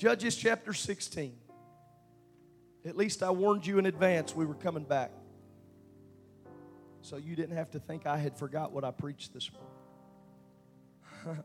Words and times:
Judges 0.00 0.34
chapter 0.34 0.72
16. 0.72 1.36
At 2.86 2.96
least 2.96 3.22
I 3.22 3.28
warned 3.28 3.66
you 3.66 3.78
in 3.78 3.84
advance 3.84 4.34
we 4.34 4.46
were 4.46 4.54
coming 4.54 4.84
back. 4.84 5.10
So 7.02 7.18
you 7.18 7.36
didn't 7.36 7.54
have 7.58 7.70
to 7.72 7.78
think 7.78 8.06
I 8.06 8.16
had 8.16 8.34
forgot 8.34 8.72
what 8.72 8.82
I 8.82 8.92
preached 8.92 9.34
this 9.34 9.50
morning. 11.22 11.44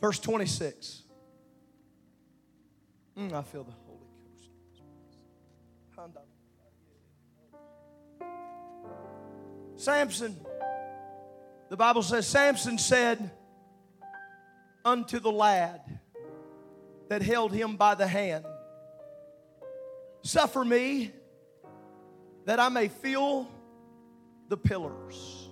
Verse 0.00 0.20
26. 0.20 1.02
Mm, 3.18 3.32
I 3.32 3.42
feel 3.42 3.64
the 3.64 3.72
Holy 3.84 3.98
Ghost. 4.28 4.50
Samson, 9.74 10.38
the 11.70 11.76
Bible 11.76 12.02
says, 12.02 12.26
Samson 12.26 12.76
said 12.78 13.30
unto 14.84 15.20
the 15.20 15.30
lad 15.30 15.80
that 17.08 17.22
held 17.22 17.52
him 17.52 17.76
by 17.76 17.94
the 17.94 18.06
hand, 18.06 18.44
Suffer 20.22 20.64
me 20.64 21.12
that 22.44 22.60
I 22.60 22.68
may 22.68 22.88
feel 22.88 23.48
the 24.48 24.56
pillars 24.56 25.48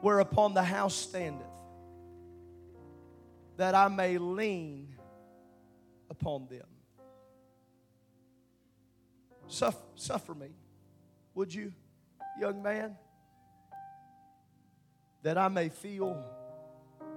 whereupon 0.00 0.54
the 0.54 0.62
house 0.62 0.94
standeth, 0.94 1.46
that 3.56 3.74
I 3.74 3.88
may 3.88 4.18
lean 4.18 4.94
upon 6.08 6.46
them. 6.48 6.66
Suffer, 9.48 9.82
suffer 9.96 10.34
me, 10.34 10.50
would 11.34 11.52
you, 11.52 11.72
young 12.38 12.62
man, 12.62 12.96
that 15.22 15.36
I 15.36 15.48
may 15.48 15.68
feel 15.68 16.24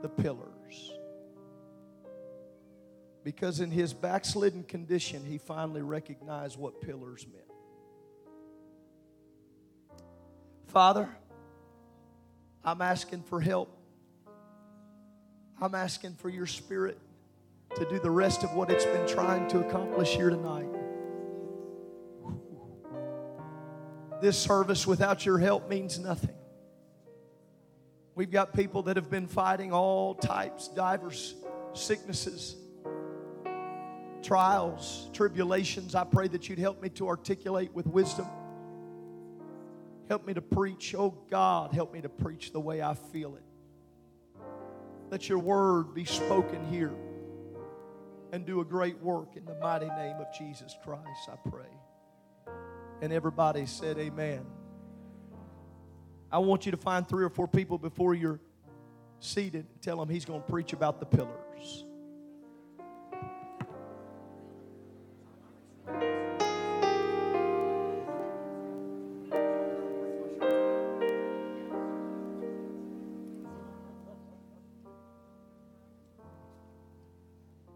the 0.01 0.09
pillars. 0.09 0.93
Because 3.23 3.59
in 3.59 3.69
his 3.69 3.93
backslidden 3.93 4.63
condition, 4.63 5.23
he 5.23 5.37
finally 5.37 5.81
recognized 5.81 6.57
what 6.57 6.81
pillars 6.81 7.25
meant. 7.31 7.45
Father, 10.67 11.07
I'm 12.63 12.81
asking 12.81 13.23
for 13.23 13.39
help. 13.39 13.77
I'm 15.61 15.75
asking 15.75 16.15
for 16.15 16.29
your 16.29 16.47
spirit 16.47 16.97
to 17.75 17.85
do 17.85 17.99
the 17.99 18.09
rest 18.09 18.43
of 18.43 18.53
what 18.53 18.71
it's 18.71 18.85
been 18.85 19.07
trying 19.07 19.47
to 19.49 19.59
accomplish 19.59 20.15
here 20.15 20.29
tonight. 20.29 20.69
This 24.21 24.37
service 24.37 24.87
without 24.87 25.25
your 25.25 25.37
help 25.37 25.69
means 25.69 25.99
nothing. 25.99 26.35
We've 28.15 28.31
got 28.31 28.53
people 28.53 28.83
that 28.83 28.97
have 28.97 29.09
been 29.09 29.27
fighting 29.27 29.71
all 29.71 30.15
types, 30.15 30.67
divers, 30.67 31.35
sicknesses, 31.73 32.55
trials, 34.21 35.09
tribulations. 35.13 35.95
I 35.95 36.03
pray 36.03 36.27
that 36.29 36.49
you'd 36.49 36.59
help 36.59 36.81
me 36.81 36.89
to 36.89 37.07
articulate 37.07 37.73
with 37.73 37.87
wisdom. 37.87 38.27
Help 40.09 40.27
me 40.27 40.33
to 40.33 40.41
preach. 40.41 40.93
Oh 40.93 41.17
God, 41.29 41.71
help 41.71 41.93
me 41.93 42.01
to 42.01 42.09
preach 42.09 42.51
the 42.51 42.59
way 42.59 42.81
I 42.81 42.95
feel 42.95 43.35
it. 43.35 43.43
Let 45.09 45.29
your 45.29 45.39
word 45.39 45.93
be 45.93 46.05
spoken 46.05 46.65
here 46.69 46.93
and 48.33 48.45
do 48.45 48.61
a 48.61 48.65
great 48.65 48.97
work 48.99 49.35
in 49.35 49.45
the 49.45 49.55
mighty 49.55 49.87
name 49.87 50.15
of 50.17 50.27
Jesus 50.37 50.75
Christ, 50.83 51.29
I 51.29 51.49
pray. 51.49 52.53
And 53.01 53.11
everybody 53.11 53.65
said, 53.65 53.97
Amen. 53.97 54.45
I 56.31 56.39
want 56.39 56.65
you 56.65 56.71
to 56.71 56.77
find 56.77 57.07
three 57.07 57.25
or 57.25 57.29
four 57.29 57.47
people 57.47 57.77
before 57.77 58.15
you're 58.15 58.39
seated. 59.19 59.65
Tell 59.81 59.97
them 59.97 60.07
he's 60.07 60.25
going 60.25 60.41
to 60.41 60.47
preach 60.47 60.71
about 60.71 60.99
the 60.99 61.05
pillars. 61.05 61.85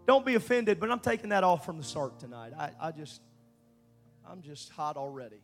Don't 0.07 0.25
be 0.25 0.35
offended, 0.35 0.79
but 0.79 0.91
I'm 0.91 0.99
taking 0.99 1.29
that 1.31 1.43
off 1.43 1.65
from 1.65 1.77
the 1.77 1.83
start 1.83 2.19
tonight. 2.19 2.53
I, 2.57 2.69
I 2.79 2.91
just, 2.91 3.21
I'm 4.25 4.41
just 4.41 4.69
hot 4.69 4.97
already. 4.97 5.41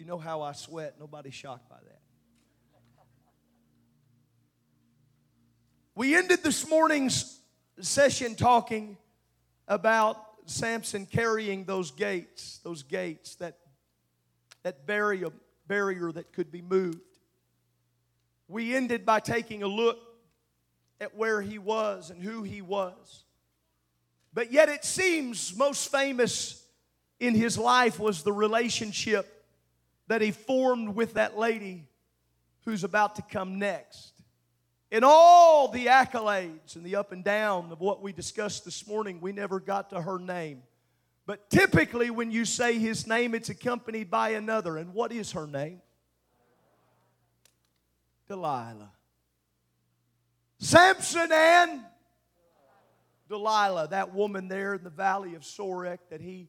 You 0.00 0.06
know 0.06 0.16
how 0.16 0.40
I 0.40 0.52
sweat. 0.52 0.94
Nobody's 0.98 1.34
shocked 1.34 1.68
by 1.68 1.76
that. 1.76 2.00
We 5.94 6.16
ended 6.16 6.42
this 6.42 6.66
morning's 6.66 7.38
session 7.82 8.34
talking 8.34 8.96
about 9.68 10.16
Samson 10.46 11.04
carrying 11.04 11.64
those 11.64 11.90
gates, 11.90 12.60
those 12.64 12.82
gates, 12.82 13.34
that, 13.34 13.58
that 14.62 14.86
barrier, 14.86 15.32
barrier 15.66 16.10
that 16.10 16.32
could 16.32 16.50
be 16.50 16.62
moved. 16.62 17.18
We 18.48 18.74
ended 18.74 19.04
by 19.04 19.20
taking 19.20 19.62
a 19.62 19.68
look 19.68 19.98
at 20.98 21.14
where 21.14 21.42
he 21.42 21.58
was 21.58 22.08
and 22.08 22.22
who 22.22 22.42
he 22.42 22.62
was. 22.62 23.24
But 24.32 24.50
yet, 24.50 24.70
it 24.70 24.82
seems 24.82 25.54
most 25.54 25.90
famous 25.92 26.64
in 27.18 27.34
his 27.34 27.58
life 27.58 28.00
was 28.00 28.22
the 28.22 28.32
relationship 28.32 29.36
that 30.10 30.20
he 30.20 30.32
formed 30.32 30.96
with 30.96 31.14
that 31.14 31.38
lady 31.38 31.84
who's 32.64 32.82
about 32.82 33.14
to 33.14 33.22
come 33.22 33.60
next. 33.60 34.12
In 34.90 35.04
all 35.04 35.68
the 35.68 35.86
accolades 35.86 36.74
and 36.74 36.84
the 36.84 36.96
up 36.96 37.12
and 37.12 37.22
down 37.22 37.70
of 37.70 37.78
what 37.80 38.02
we 38.02 38.12
discussed 38.12 38.64
this 38.64 38.88
morning, 38.88 39.20
we 39.20 39.30
never 39.30 39.60
got 39.60 39.90
to 39.90 40.02
her 40.02 40.18
name. 40.18 40.64
But 41.26 41.48
typically, 41.48 42.10
when 42.10 42.32
you 42.32 42.44
say 42.44 42.76
his 42.76 43.06
name, 43.06 43.36
it's 43.36 43.50
accompanied 43.50 44.10
by 44.10 44.30
another. 44.30 44.78
And 44.78 44.94
what 44.94 45.12
is 45.12 45.30
her 45.30 45.46
name? 45.46 45.80
Delilah. 48.26 48.90
Samson 50.58 51.30
and 51.30 51.82
Delilah, 53.28 53.86
that 53.92 54.12
woman 54.12 54.48
there 54.48 54.74
in 54.74 54.82
the 54.82 54.90
valley 54.90 55.36
of 55.36 55.42
Sorek 55.42 55.98
that 56.10 56.20
he 56.20 56.48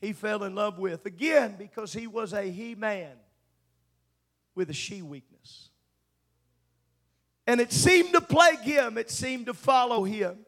he 0.00 0.12
fell 0.12 0.44
in 0.44 0.54
love 0.54 0.78
with. 0.78 1.06
Again, 1.06 1.56
because 1.58 1.92
he 1.92 2.06
was 2.06 2.32
a 2.32 2.42
he 2.42 2.74
man 2.74 3.16
with 4.54 4.70
a 4.70 4.74
she 4.74 5.02
weakness. 5.02 5.70
And 7.46 7.60
it 7.60 7.72
seemed 7.72 8.12
to 8.14 8.20
plague 8.20 8.60
him, 8.60 8.98
it 8.98 9.10
seemed 9.10 9.46
to 9.46 9.54
follow 9.54 10.04
him. 10.04 10.38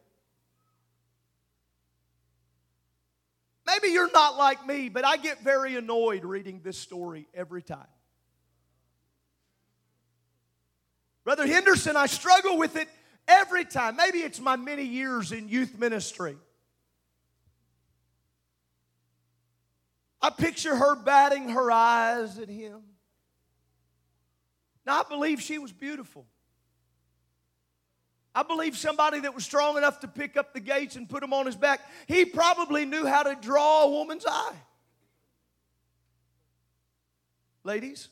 Maybe 3.66 3.88
you're 3.88 4.10
not 4.10 4.38
like 4.38 4.66
me, 4.66 4.88
but 4.88 5.04
I 5.04 5.18
get 5.18 5.40
very 5.42 5.76
annoyed 5.76 6.24
reading 6.24 6.62
this 6.64 6.78
story 6.78 7.28
every 7.34 7.60
time. 7.62 7.86
Brother 11.22 11.46
Henderson, 11.46 11.94
I 11.94 12.06
struggle 12.06 12.56
with 12.56 12.76
it 12.76 12.88
every 13.28 13.66
time. 13.66 13.96
Maybe 13.96 14.20
it's 14.20 14.40
my 14.40 14.56
many 14.56 14.84
years 14.84 15.32
in 15.32 15.50
youth 15.50 15.78
ministry. 15.78 16.38
I 20.20 20.30
picture 20.30 20.74
her 20.74 20.96
batting 20.96 21.50
her 21.50 21.70
eyes 21.70 22.38
at 22.38 22.48
him. 22.48 22.82
Now, 24.84 25.00
I 25.00 25.02
believe 25.08 25.40
she 25.40 25.58
was 25.58 25.72
beautiful. 25.72 26.26
I 28.34 28.42
believe 28.42 28.76
somebody 28.76 29.20
that 29.20 29.34
was 29.34 29.44
strong 29.44 29.76
enough 29.76 30.00
to 30.00 30.08
pick 30.08 30.36
up 30.36 30.54
the 30.54 30.60
gates 30.60 30.96
and 30.96 31.08
put 31.08 31.20
them 31.20 31.32
on 31.32 31.46
his 31.46 31.56
back, 31.56 31.80
he 32.06 32.24
probably 32.24 32.84
knew 32.84 33.04
how 33.04 33.22
to 33.22 33.36
draw 33.40 33.84
a 33.84 33.90
woman's 33.90 34.24
eye. 34.26 34.54
Ladies, 37.64 38.08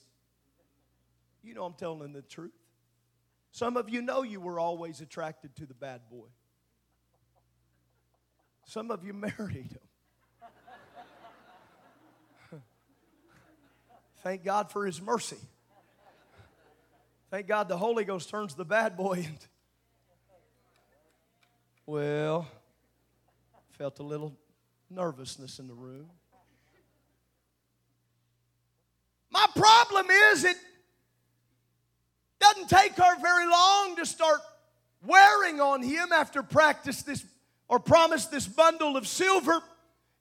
you 1.42 1.54
know 1.54 1.64
I'm 1.64 1.74
telling 1.74 2.12
the 2.12 2.22
truth. 2.22 2.52
Some 3.52 3.76
of 3.76 3.88
you 3.88 4.02
know 4.02 4.22
you 4.22 4.40
were 4.40 4.60
always 4.60 5.00
attracted 5.00 5.56
to 5.56 5.66
the 5.66 5.74
bad 5.74 6.02
boy. 6.10 6.26
Some 8.66 8.90
of 8.90 9.04
you 9.04 9.12
married 9.38 9.72
him. 9.72 9.85
Thank 14.26 14.42
God 14.42 14.72
for 14.72 14.84
His 14.84 15.00
mercy. 15.00 15.36
Thank 17.30 17.46
God 17.46 17.68
the 17.68 17.76
Holy 17.76 18.04
Ghost 18.04 18.28
turns 18.28 18.56
the 18.56 18.64
bad 18.64 18.96
boy 18.96 19.12
into. 19.18 19.46
Well, 21.86 22.48
felt 23.78 24.00
a 24.00 24.02
little 24.02 24.36
nervousness 24.90 25.60
in 25.60 25.68
the 25.68 25.74
room. 25.74 26.10
My 29.30 29.46
problem 29.54 30.06
is 30.32 30.42
it 30.42 30.56
doesn't 32.40 32.68
take 32.68 32.96
her 32.96 33.20
very 33.20 33.46
long 33.46 33.94
to 33.94 34.04
start 34.04 34.40
wearing 35.04 35.60
on 35.60 35.84
him 35.84 36.08
after 36.12 36.42
practice 36.42 37.02
this 37.02 37.24
or 37.68 37.78
promise 37.78 38.26
this 38.26 38.48
bundle 38.48 38.96
of 38.96 39.06
silver. 39.06 39.62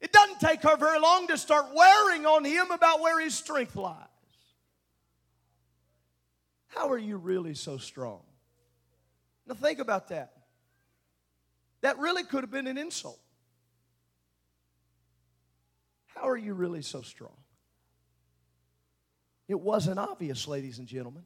It 0.01 0.11
doesn't 0.11 0.39
take 0.39 0.61
her 0.63 0.77
very 0.77 0.99
long 0.99 1.27
to 1.27 1.37
start 1.37 1.67
wearing 1.73 2.25
on 2.25 2.43
him 2.43 2.71
about 2.71 3.01
where 3.01 3.19
his 3.19 3.33
strength 3.35 3.75
lies. 3.75 3.95
How 6.67 6.89
are 6.89 6.97
you 6.97 7.17
really 7.17 7.55
so 7.55 7.77
strong? 7.77 8.21
Now, 9.47 9.55
think 9.55 9.79
about 9.79 10.09
that. 10.09 10.33
That 11.81 11.97
really 11.99 12.23
could 12.23 12.41
have 12.41 12.51
been 12.51 12.67
an 12.67 12.77
insult. 12.77 13.19
How 16.07 16.27
are 16.27 16.37
you 16.37 16.53
really 16.53 16.81
so 16.81 17.01
strong? 17.01 17.37
It 19.47 19.59
wasn't 19.59 19.99
obvious, 19.99 20.47
ladies 20.47 20.79
and 20.79 20.87
gentlemen. 20.87 21.23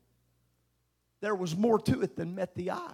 There 1.21 1.35
was 1.35 1.55
more 1.55 1.79
to 1.79 2.01
it 2.01 2.15
than 2.15 2.35
met 2.35 2.55
the 2.55 2.71
eye. 2.71 2.93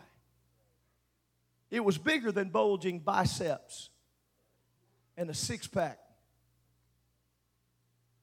It 1.72 1.84
was 1.84 1.98
bigger 1.98 2.32
than 2.32 2.50
bulging 2.50 3.00
biceps 3.00 3.90
and 5.18 5.30
a 5.30 5.34
six 5.34 5.68
pack. 5.68 6.00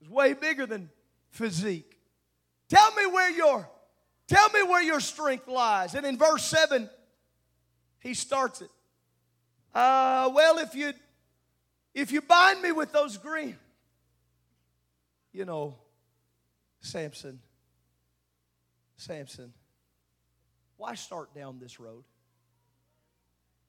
It 0.01 0.07
was 0.07 0.09
way 0.09 0.33
bigger 0.33 0.65
than 0.65 0.89
physique. 1.29 1.97
Tell 2.69 2.93
me 2.95 3.05
where 3.07 3.31
your 3.31 3.69
tell 4.27 4.49
me 4.49 4.63
where 4.63 4.81
your 4.81 4.99
strength 4.99 5.47
lies. 5.47 5.95
And 5.95 6.05
in 6.05 6.17
verse 6.17 6.43
7, 6.45 6.89
he 7.99 8.13
starts 8.13 8.61
it. 8.61 8.69
Uh, 9.73 10.31
well, 10.33 10.57
if 10.59 10.75
you 10.75 10.93
if 11.93 12.11
you 12.11 12.21
bind 12.21 12.61
me 12.61 12.71
with 12.71 12.91
those 12.91 13.17
green, 13.17 13.57
you 15.31 15.45
know, 15.45 15.75
Samson, 16.81 17.39
Samson, 18.97 19.53
why 20.77 20.95
start 20.95 21.33
down 21.33 21.59
this 21.59 21.79
road? 21.79 22.03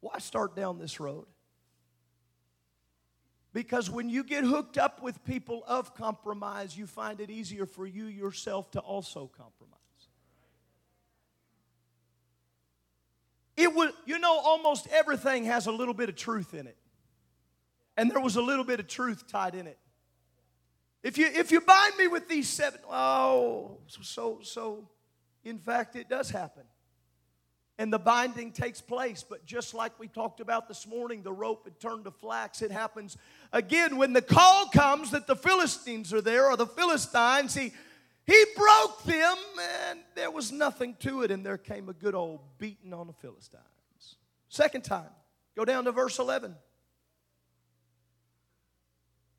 Why 0.00 0.18
start 0.18 0.56
down 0.56 0.78
this 0.78 1.00
road? 1.00 1.26
Because 3.54 3.88
when 3.88 4.10
you 4.10 4.24
get 4.24 4.42
hooked 4.42 4.76
up 4.78 5.00
with 5.00 5.24
people 5.24 5.62
of 5.68 5.94
compromise, 5.94 6.76
you 6.76 6.88
find 6.88 7.20
it 7.20 7.30
easier 7.30 7.66
for 7.66 7.86
you 7.86 8.06
yourself 8.06 8.72
to 8.72 8.80
also 8.80 9.30
compromise. 9.34 9.78
It 13.56 13.72
was, 13.72 13.92
you 14.06 14.18
know, 14.18 14.36
almost 14.36 14.88
everything 14.88 15.44
has 15.44 15.68
a 15.68 15.72
little 15.72 15.94
bit 15.94 16.08
of 16.08 16.16
truth 16.16 16.52
in 16.52 16.66
it. 16.66 16.76
And 17.96 18.10
there 18.10 18.20
was 18.20 18.34
a 18.34 18.42
little 18.42 18.64
bit 18.64 18.80
of 18.80 18.88
truth 18.88 19.28
tied 19.28 19.54
in 19.54 19.68
it. 19.68 19.78
If 21.04 21.16
you 21.16 21.26
if 21.26 21.52
you 21.52 21.60
bind 21.60 21.96
me 21.96 22.08
with 22.08 22.28
these 22.28 22.48
seven, 22.48 22.80
oh, 22.90 23.78
so 23.86 24.40
so 24.42 24.88
in 25.44 25.58
fact 25.58 25.94
it 25.94 26.08
does 26.08 26.28
happen. 26.28 26.64
And 27.76 27.92
the 27.92 27.98
binding 27.98 28.52
takes 28.52 28.80
place, 28.80 29.24
but 29.28 29.44
just 29.44 29.74
like 29.74 29.98
we 29.98 30.06
talked 30.06 30.38
about 30.38 30.68
this 30.68 30.86
morning, 30.86 31.22
the 31.22 31.32
rope 31.32 31.64
had 31.64 31.80
turned 31.80 32.04
to 32.04 32.12
flax. 32.12 32.62
It 32.62 32.70
happens 32.70 33.16
again 33.52 33.96
when 33.96 34.12
the 34.12 34.22
call 34.22 34.66
comes 34.66 35.10
that 35.10 35.26
the 35.26 35.34
Philistines 35.34 36.12
are 36.12 36.20
there 36.20 36.46
or 36.46 36.56
the 36.56 36.68
Philistines. 36.68 37.52
He 37.54 37.72
he 38.26 38.44
broke 38.56 39.02
them, 39.04 39.36
and 39.90 40.00
there 40.14 40.30
was 40.30 40.50
nothing 40.50 40.96
to 41.00 41.22
it, 41.22 41.30
and 41.30 41.44
there 41.44 41.58
came 41.58 41.88
a 41.88 41.92
good 41.92 42.14
old 42.14 42.40
beating 42.58 42.94
on 42.94 43.06
the 43.06 43.12
Philistines. 43.12 43.62
Second 44.48 44.82
time, 44.82 45.10
go 45.54 45.64
down 45.64 45.84
to 45.84 45.92
verse 45.92 46.18
11. 46.18 46.54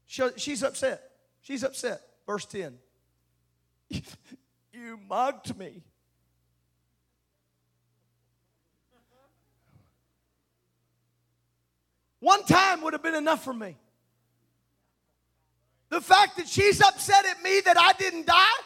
She's 0.06 0.62
upset. 0.62 1.02
She's 1.42 1.64
upset. 1.64 2.02
Verse 2.28 2.46
10. 2.46 2.78
you 3.90 5.00
mocked 5.10 5.58
me. 5.58 5.82
One 12.26 12.44
time 12.44 12.82
would 12.82 12.94
have 12.94 13.04
been 13.04 13.14
enough 13.14 13.44
for 13.44 13.54
me. 13.54 13.78
The 15.90 16.02
fact 16.02 16.38
that 16.38 16.48
she's 16.48 16.82
upset 16.82 17.24
at 17.24 17.44
me 17.44 17.62
that 17.64 17.80
I 17.80 17.94
didn't 17.94 18.26
die. 18.26 18.62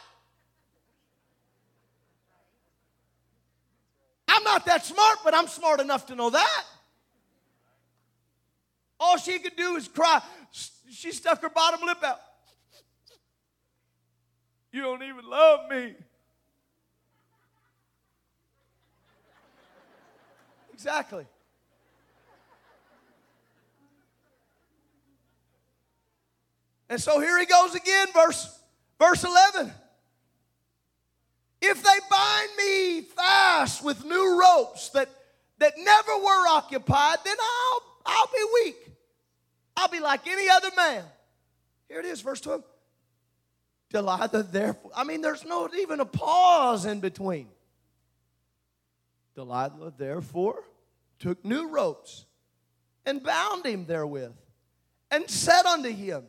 I'm 4.28 4.42
not 4.44 4.64
that 4.64 4.86
smart, 4.86 5.18
but 5.22 5.34
I'm 5.34 5.46
smart 5.46 5.78
enough 5.78 6.06
to 6.06 6.14
know 6.14 6.30
that. 6.30 6.64
All 8.98 9.18
she 9.18 9.38
could 9.38 9.56
do 9.56 9.76
is 9.76 9.88
cry. 9.88 10.22
She 10.90 11.12
stuck 11.12 11.42
her 11.42 11.50
bottom 11.50 11.86
lip 11.86 12.02
out. 12.02 12.20
You 14.72 14.80
don't 14.80 15.02
even 15.02 15.28
love 15.28 15.68
me. 15.68 15.96
Exactly. 20.72 21.26
And 26.90 27.00
so 27.00 27.20
here 27.20 27.38
he 27.38 27.46
goes 27.46 27.76
again, 27.76 28.08
verse, 28.12 28.58
verse 28.98 29.22
11. 29.22 29.72
If 31.62 31.82
they 31.82 31.98
bind 32.10 32.50
me 32.58 33.02
fast 33.02 33.84
with 33.84 34.04
new 34.04 34.40
ropes 34.40 34.90
that, 34.90 35.08
that 35.58 35.74
never 35.78 36.16
were 36.18 36.48
occupied, 36.48 37.18
then 37.24 37.36
I'll, 37.40 37.82
I'll 38.06 38.26
be 38.26 38.64
weak. 38.64 38.76
I'll 39.76 39.88
be 39.88 40.00
like 40.00 40.26
any 40.26 40.50
other 40.50 40.70
man. 40.76 41.04
Here 41.88 42.00
it 42.00 42.06
is, 42.06 42.22
verse 42.22 42.40
12. 42.40 42.64
Delilah, 43.90 44.48
therefore, 44.50 44.90
I 44.94 45.04
mean, 45.04 45.20
there's 45.20 45.44
not 45.44 45.74
even 45.76 46.00
a 46.00 46.04
pause 46.04 46.86
in 46.86 46.98
between. 46.98 47.48
Delilah, 49.36 49.92
therefore, 49.96 50.64
took 51.20 51.44
new 51.44 51.68
ropes 51.68 52.24
and 53.06 53.22
bound 53.22 53.64
him 53.64 53.86
therewith 53.86 54.32
and 55.10 55.30
said 55.30 55.66
unto 55.66 55.90
him, 55.90 56.24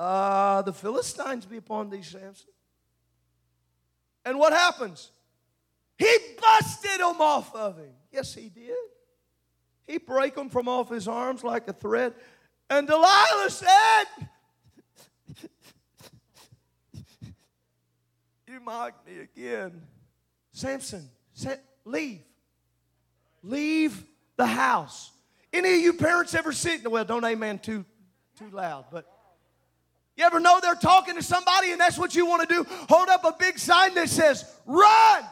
uh, 0.00 0.62
The 0.62 0.72
Philistines 0.72 1.44
be 1.44 1.58
upon 1.58 1.90
thee, 1.90 2.02
Samson. 2.02 2.48
And 4.24 4.38
what 4.38 4.52
happens? 4.52 5.10
He 5.98 6.16
busted 6.40 7.00
them 7.00 7.20
off 7.20 7.54
of 7.54 7.76
him. 7.76 7.92
Yes, 8.10 8.34
he 8.34 8.48
did. 8.48 8.74
He 9.86 9.98
break 9.98 10.34
them 10.34 10.48
from 10.48 10.68
off 10.68 10.88
his 10.88 11.06
arms 11.06 11.44
like 11.44 11.68
a 11.68 11.72
thread. 11.72 12.14
And 12.70 12.86
Delilah 12.86 13.50
said, 13.50 14.04
You 18.46 18.60
mock 18.60 19.06
me 19.06 19.20
again. 19.20 19.82
Samson, 20.52 21.08
leave. 21.84 22.22
Leave 23.42 24.04
the 24.36 24.46
house. 24.46 25.12
Any 25.52 25.74
of 25.74 25.80
you 25.80 25.92
parents 25.92 26.34
ever 26.34 26.52
sit? 26.52 26.90
Well, 26.90 27.04
don't 27.04 27.24
amen 27.24 27.58
too, 27.58 27.84
too 28.38 28.50
loud, 28.50 28.86
but 28.90 29.06
you 30.16 30.24
ever 30.24 30.40
know 30.40 30.60
they're 30.60 30.74
talking 30.74 31.14
to 31.14 31.22
somebody 31.22 31.72
and 31.72 31.80
that's 31.80 31.98
what 31.98 32.14
you 32.14 32.26
want 32.26 32.48
to 32.48 32.54
do? 32.54 32.66
Hold 32.88 33.08
up 33.08 33.24
a 33.24 33.34
big 33.38 33.58
sign 33.58 33.94
that 33.94 34.08
says, 34.08 34.44
run. 34.66 35.24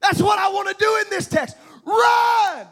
That's 0.00 0.20
what 0.20 0.38
I 0.38 0.48
want 0.48 0.68
to 0.68 0.74
do 0.78 0.98
in 1.04 1.10
this 1.10 1.26
text. 1.26 1.56
Run. 1.84 2.66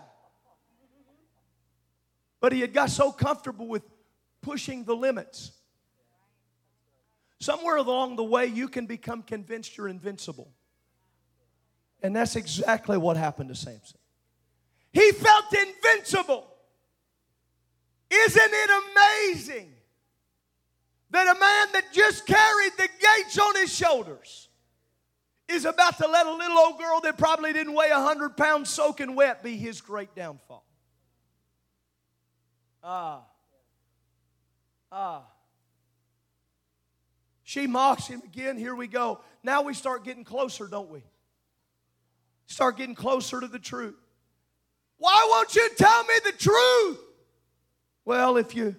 But 2.41 2.53
he 2.53 2.61
had 2.61 2.73
got 2.73 2.91
so 2.91 3.11
comfortable 3.11 3.67
with 3.67 3.83
pushing 4.43 4.85
the 4.85 4.95
limits. 4.95 5.53
Somewhere 7.41 7.77
along 7.77 8.17
the 8.17 8.25
way, 8.25 8.47
you 8.47 8.69
can 8.69 8.87
become 8.87 9.23
convinced 9.23 9.77
you're 9.77 9.89
invincible. 9.89 10.51
And 12.03 12.15
that's 12.15 12.37
exactly 12.37 12.97
what 12.97 13.17
happened 13.17 13.49
to 13.51 13.55
Samson. 13.55 13.99
He 14.93 15.13
felt 15.13 15.45
invincible. 15.53 16.47
Amazing 19.49 19.73
that 21.11 21.37
a 21.37 21.39
man 21.39 21.69
that 21.73 21.93
just 21.93 22.27
carried 22.27 22.73
the 22.77 22.89
gates 23.01 23.39
on 23.39 23.57
his 23.57 23.75
shoulders 23.75 24.49
is 25.49 25.65
about 25.65 25.97
to 25.97 26.07
let 26.07 26.27
a 26.27 26.33
little 26.33 26.59
old 26.59 26.79
girl 26.79 27.01
that 27.01 27.17
probably 27.17 27.53
didn't 27.53 27.73
weigh 27.73 27.91
100 27.91 28.37
pounds 28.37 28.69
soaking 28.69 29.15
wet 29.15 29.43
be 29.43 29.57
his 29.57 29.81
great 29.81 30.15
downfall? 30.15 30.65
Ah. 32.85 33.23
Ah. 34.93 35.23
She 37.43 37.67
mocks 37.67 38.07
him 38.07 38.21
again. 38.23 38.59
Here 38.59 38.75
we 38.75 38.87
go. 38.87 39.21
Now 39.43 39.63
we 39.63 39.73
start 39.73 40.05
getting 40.05 40.25
closer, 40.25 40.67
don't 40.67 40.91
we? 40.91 41.03
Start 42.47 42.77
getting 42.77 42.95
closer 42.95 43.41
to 43.41 43.47
the 43.47 43.59
truth. 43.59 43.97
Why 44.99 45.27
won't 45.31 45.55
you 45.55 45.71
tell 45.77 46.05
me 46.05 46.15
the 46.27 46.33
truth? 46.33 46.99
Well, 48.05 48.37
if 48.37 48.55
you 48.55 48.77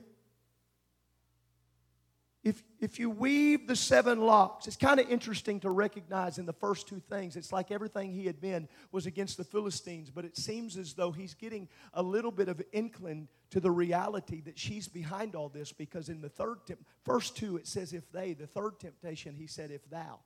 if 2.79 2.98
you 2.98 3.09
weave 3.09 3.67
the 3.67 3.75
seven 3.75 4.21
locks, 4.21 4.65
it's 4.65 4.77
kind 4.77 5.01
of 5.01 5.09
interesting 5.09 5.59
to 5.59 5.69
recognize 5.69 6.38
in 6.38 6.45
the 6.45 6.53
first 6.53 6.88
two 6.88 7.01
things, 7.09 7.36
it's 7.36 7.51
like 7.51 7.71
everything 7.71 8.13
he 8.13 8.25
had 8.25 8.39
been 8.39 8.69
was 8.93 9.05
against 9.05 9.36
the 9.36 9.43
Philistines, 9.43 10.09
but 10.09 10.24
it 10.24 10.38
seems 10.38 10.77
as 10.77 10.93
though 10.93 11.12
he's 11.12 11.33
getting 11.33 11.67
a 11.93 12.01
little 12.01 12.31
bit 12.31 12.48
of 12.48 12.62
inkling 12.71 13.27
to 13.50 13.59
the 13.59 13.69
reality 13.69 14.39
that 14.41 14.57
she's 14.57 14.88
behind 14.88 15.36
all 15.36 15.50
this 15.50 15.74
because 15.74 16.07
in 16.07 16.21
the 16.21 16.29
third 16.29 16.65
temp- 16.65 16.86
first 17.03 17.36
two 17.36 17.57
it 17.57 17.67
says 17.67 17.91
if 17.91 18.09
they, 18.13 18.33
the 18.33 18.48
third 18.48 18.79
temptation 18.79 19.36
he 19.36 19.45
said 19.48 19.71
if 19.71 19.88
thou. 19.89 20.19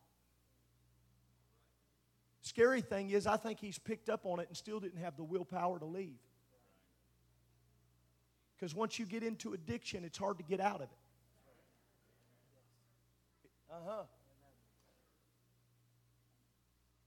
Scary 2.42 2.82
thing 2.82 3.10
is, 3.10 3.26
I 3.26 3.38
think 3.38 3.60
he's 3.60 3.80
picked 3.80 4.10
up 4.10 4.26
on 4.26 4.40
it 4.40 4.48
and 4.50 4.56
still 4.56 4.80
didn't 4.80 5.02
have 5.02 5.18
the 5.18 5.24
willpower 5.24 5.80
to 5.80 5.86
leave. 5.86 6.20
Because 8.56 8.76
once 8.76 9.00
you 9.00 9.06
get 9.06 9.24
into 9.24 9.54
addiction, 9.54 10.04
it's 10.04 10.18
hard 10.18 10.38
to 10.38 10.44
get 10.44 10.60
out 10.60 10.76
of 10.76 10.84
it. 10.84 11.03
Uh 13.74 13.76
huh. 13.88 14.04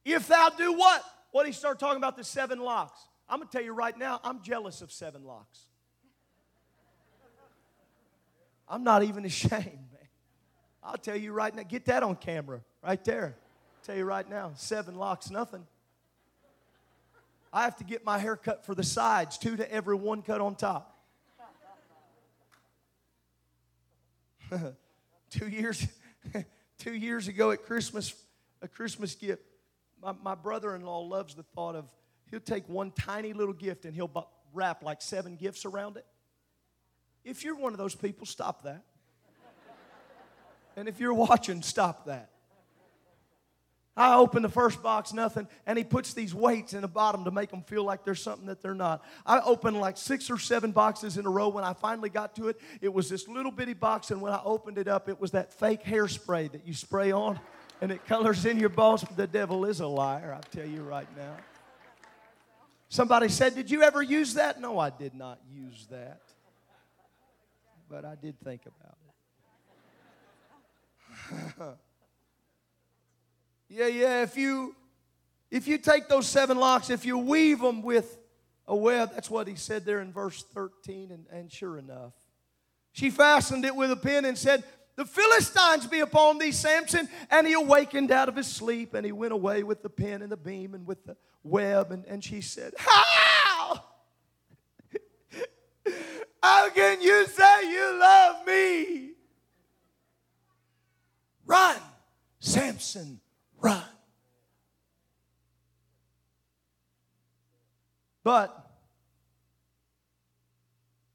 If 0.04 0.26
thou 0.26 0.48
do 0.50 0.72
what? 0.72 1.04
What 1.30 1.46
he 1.46 1.52
start 1.52 1.78
talking 1.78 1.98
about 1.98 2.16
the 2.16 2.24
seven 2.24 2.58
locks? 2.58 3.00
I'm 3.28 3.38
going 3.38 3.48
to 3.48 3.52
tell 3.52 3.64
you 3.64 3.72
right 3.72 3.96
now, 3.96 4.20
I'm 4.24 4.42
jealous 4.42 4.82
of 4.82 4.90
seven 4.90 5.24
locks. 5.24 5.60
I'm 8.68 8.82
not 8.82 9.04
even 9.04 9.24
ashamed, 9.24 9.52
man. 9.64 10.08
I'll 10.82 10.96
tell 10.96 11.16
you 11.16 11.32
right 11.32 11.54
now, 11.54 11.62
get 11.62 11.84
that 11.86 12.02
on 12.02 12.16
camera 12.16 12.62
right 12.82 13.04
there. 13.04 13.36
I'll 13.36 13.84
tell 13.84 13.96
you 13.96 14.04
right 14.04 14.28
now, 14.28 14.52
seven 14.56 14.96
locks, 14.96 15.30
nothing. 15.30 15.64
I 17.52 17.62
have 17.62 17.76
to 17.76 17.84
get 17.84 18.04
my 18.04 18.18
hair 18.18 18.36
cut 18.36 18.66
for 18.66 18.74
the 18.74 18.82
sides, 18.82 19.38
two 19.38 19.56
to 19.56 19.72
every 19.72 19.94
one 19.94 20.22
cut 20.22 20.40
on 20.40 20.56
top. 20.56 20.92
two 25.30 25.48
years, 25.48 25.86
two 26.78 26.94
years 26.94 27.28
ago 27.28 27.50
at 27.50 27.64
Christmas, 27.64 28.14
a 28.62 28.68
Christmas 28.68 29.14
gift, 29.14 29.42
my, 30.02 30.12
my 30.22 30.34
brother-in-law 30.34 31.00
loves 31.00 31.34
the 31.34 31.42
thought 31.42 31.74
of 31.74 31.86
he'll 32.30 32.40
take 32.40 32.68
one 32.68 32.90
tiny 32.90 33.32
little 33.32 33.54
gift 33.54 33.84
and 33.84 33.94
he'll 33.94 34.10
wrap 34.52 34.82
like 34.82 35.00
seven 35.00 35.36
gifts 35.36 35.64
around 35.64 35.96
it. 35.96 36.06
If 37.24 37.44
you're 37.44 37.56
one 37.56 37.72
of 37.72 37.78
those 37.78 37.94
people, 37.94 38.26
stop 38.26 38.64
that. 38.64 38.84
And 40.76 40.88
if 40.88 41.00
you're 41.00 41.14
watching, 41.14 41.62
stop 41.62 42.04
that. 42.06 42.30
I 43.96 44.16
open 44.16 44.42
the 44.42 44.50
first 44.50 44.82
box, 44.82 45.14
nothing, 45.14 45.48
and 45.64 45.78
he 45.78 45.84
puts 45.84 46.12
these 46.12 46.34
weights 46.34 46.74
in 46.74 46.82
the 46.82 46.88
bottom 46.88 47.24
to 47.24 47.30
make 47.30 47.50
them 47.50 47.62
feel 47.62 47.82
like 47.82 48.04
there's 48.04 48.22
something 48.22 48.46
that 48.46 48.60
they're 48.60 48.74
not. 48.74 49.02
I 49.24 49.40
opened 49.40 49.80
like 49.80 49.96
six 49.96 50.30
or 50.30 50.38
seven 50.38 50.70
boxes 50.70 51.16
in 51.16 51.24
a 51.24 51.30
row. 51.30 51.48
When 51.48 51.64
I 51.64 51.72
finally 51.72 52.10
got 52.10 52.36
to 52.36 52.48
it, 52.48 52.60
it 52.82 52.92
was 52.92 53.08
this 53.08 53.26
little 53.26 53.50
bitty 53.50 53.72
box, 53.72 54.10
and 54.10 54.20
when 54.20 54.34
I 54.34 54.40
opened 54.44 54.76
it 54.76 54.86
up, 54.86 55.08
it 55.08 55.18
was 55.18 55.30
that 55.30 55.54
fake 55.54 55.82
hairspray 55.82 56.52
that 56.52 56.66
you 56.66 56.74
spray 56.74 57.10
on 57.10 57.40
and 57.80 57.90
it 57.90 58.04
colors 58.06 58.44
in 58.44 58.58
your 58.58 58.68
balls. 58.68 59.02
The 59.16 59.26
devil 59.26 59.64
is 59.64 59.80
a 59.80 59.86
liar, 59.86 60.36
I 60.36 60.40
tell 60.54 60.66
you 60.66 60.82
right 60.82 61.08
now. 61.16 61.36
Somebody 62.88 63.28
said, 63.28 63.54
Did 63.54 63.70
you 63.70 63.82
ever 63.82 64.02
use 64.02 64.34
that? 64.34 64.60
No, 64.60 64.78
I 64.78 64.90
did 64.90 65.14
not 65.14 65.38
use 65.50 65.86
that. 65.90 66.20
But 67.88 68.04
I 68.04 68.14
did 68.14 68.38
think 68.40 68.62
about 68.66 68.96
it. 71.62 71.78
Yeah, 73.68 73.86
yeah. 73.88 74.22
If 74.22 74.36
you 74.36 74.74
if 75.50 75.68
you 75.68 75.78
take 75.78 76.08
those 76.08 76.26
seven 76.26 76.58
locks, 76.58 76.90
if 76.90 77.04
you 77.04 77.18
weave 77.18 77.60
them 77.60 77.82
with 77.82 78.18
a 78.66 78.76
web, 78.76 79.12
that's 79.14 79.30
what 79.30 79.46
he 79.46 79.54
said 79.54 79.84
there 79.84 80.00
in 80.00 80.12
verse 80.12 80.42
13, 80.42 81.12
and, 81.12 81.26
and 81.30 81.52
sure 81.52 81.78
enough. 81.78 82.12
She 82.92 83.10
fastened 83.10 83.64
it 83.64 83.76
with 83.76 83.90
a 83.90 83.96
pin 83.96 84.24
and 84.24 84.36
said, 84.36 84.64
The 84.96 85.04
Philistines 85.04 85.86
be 85.86 86.00
upon 86.00 86.38
thee, 86.38 86.50
Samson. 86.50 87.08
And 87.30 87.46
he 87.46 87.52
awakened 87.52 88.10
out 88.10 88.28
of 88.28 88.36
his 88.36 88.46
sleep 88.46 88.94
and 88.94 89.04
he 89.04 89.12
went 89.12 89.34
away 89.34 89.62
with 89.62 89.82
the 89.82 89.90
pin 89.90 90.22
and 90.22 90.32
the 90.32 90.36
beam 90.36 90.74
and 90.74 90.86
with 90.86 91.04
the 91.04 91.16
web. 91.44 91.92
And, 91.92 92.04
and 92.06 92.24
she 92.24 92.40
said, 92.40 92.72
How? 92.78 93.84
How 96.42 96.70
can 96.70 97.02
you 97.02 97.26
say 97.26 97.70
you 97.70 97.98
love 98.00 98.46
me? 98.46 99.10
Run, 101.44 101.76
Samson, 102.40 103.20
run. 103.66 103.82
But 108.22 108.70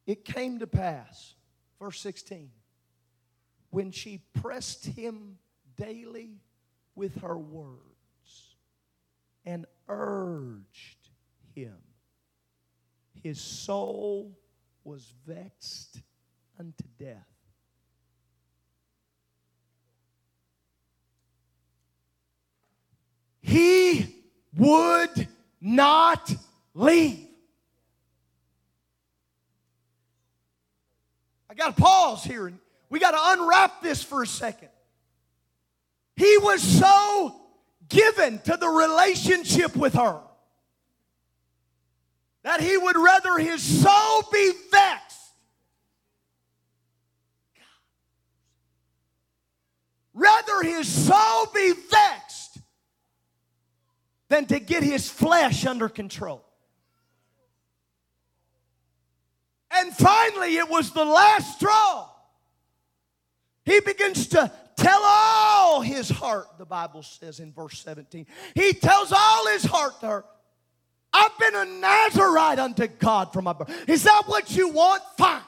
it 0.05 0.25
came 0.25 0.60
to 0.60 0.67
pass, 0.67 1.36
verse 1.79 2.00
16, 2.00 2.50
when 3.70 3.91
she 3.91 4.22
pressed 4.41 4.86
him 4.86 5.38
daily 5.77 6.39
with 6.96 7.22
her 7.22 7.38
words 7.38 8.55
and 9.46 9.65
urged 9.88 11.10
him, 11.55 11.77
his 13.24 13.39
soul 13.39 14.38
was 14.84 15.13
vexed 15.25 16.00
unto 16.60 16.84
death. 16.98 17.30
He 23.51 24.15
would 24.55 25.27
not 25.60 26.34
leave. 26.74 27.27
I 31.50 31.53
got 31.53 31.75
to 31.75 31.81
pause 31.81 32.24
here 32.24 32.48
and 32.48 32.58
we 32.89 33.00
got 33.00 33.12
to 33.12 33.41
unwrap 33.41 33.81
this 33.81 34.01
for 34.01 34.24
a 34.24 34.27
second. 34.27 34.70
He 36.15 36.38
was 36.38 36.63
so 36.63 37.41
given 37.89 38.39
to 38.39 38.55
the 38.55 38.70
relationship 38.70 39.75
with 39.75 39.96
her 39.96 40.22
that 42.43 42.62
he 42.62 42.77
would 42.77 42.96
rather 42.96 43.38
his 43.38 43.62
soul 43.62 44.24
be 44.31 44.53
vexed. 44.72 45.17
Rather 50.13 50.63
his 50.63 50.88
soul 50.88 51.48
be 51.53 51.74
vexed 51.74 52.40
than 54.31 54.45
to 54.45 54.59
get 54.59 54.81
his 54.81 55.09
flesh 55.09 55.65
under 55.65 55.89
control. 55.89 56.41
And 59.69 59.93
finally, 59.93 60.55
it 60.55 60.69
was 60.69 60.91
the 60.91 61.03
last 61.03 61.57
straw. 61.57 62.07
He 63.65 63.81
begins 63.81 64.27
to 64.27 64.50
tell 64.77 65.01
all 65.03 65.81
his 65.81 66.09
heart, 66.09 66.47
the 66.57 66.65
Bible 66.65 67.03
says 67.03 67.41
in 67.41 67.51
verse 67.51 67.79
17. 67.81 68.25
He 68.55 68.71
tells 68.71 69.11
all 69.11 69.47
his 69.50 69.65
heart 69.65 70.00
to 70.00 70.07
her, 70.07 70.25
I've 71.11 71.38
been 71.38 71.55
a 71.55 71.65
Nazarite 71.65 72.59
unto 72.59 72.88
God 72.88 73.33
from 73.33 73.43
my 73.43 73.53
birth. 73.53 73.89
Is 73.89 74.03
that 74.03 74.23
what 74.27 74.55
you 74.55 74.69
want? 74.69 75.03
Fine. 75.17 75.41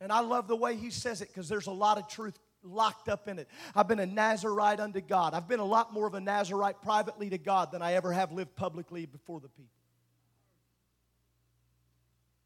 And 0.00 0.10
I 0.10 0.18
love 0.18 0.48
the 0.48 0.56
way 0.56 0.74
he 0.74 0.90
says 0.90 1.22
it 1.22 1.28
because 1.28 1.48
there's 1.48 1.68
a 1.68 1.72
lot 1.72 1.96
of 1.96 2.08
truth 2.08 2.36
locked 2.62 3.08
up 3.08 3.28
in 3.28 3.38
it. 3.38 3.48
I've 3.74 3.88
been 3.88 4.00
a 4.00 4.06
Nazarite 4.06 4.80
unto 4.80 5.00
God. 5.00 5.34
I've 5.34 5.48
been 5.48 5.60
a 5.60 5.64
lot 5.64 5.92
more 5.92 6.06
of 6.06 6.14
a 6.14 6.20
Nazarite 6.20 6.80
privately 6.82 7.30
to 7.30 7.38
God 7.38 7.72
than 7.72 7.82
I 7.82 7.94
ever 7.94 8.12
have 8.12 8.32
lived 8.32 8.54
publicly 8.56 9.06
before 9.06 9.40
the 9.40 9.48
people. 9.48 9.70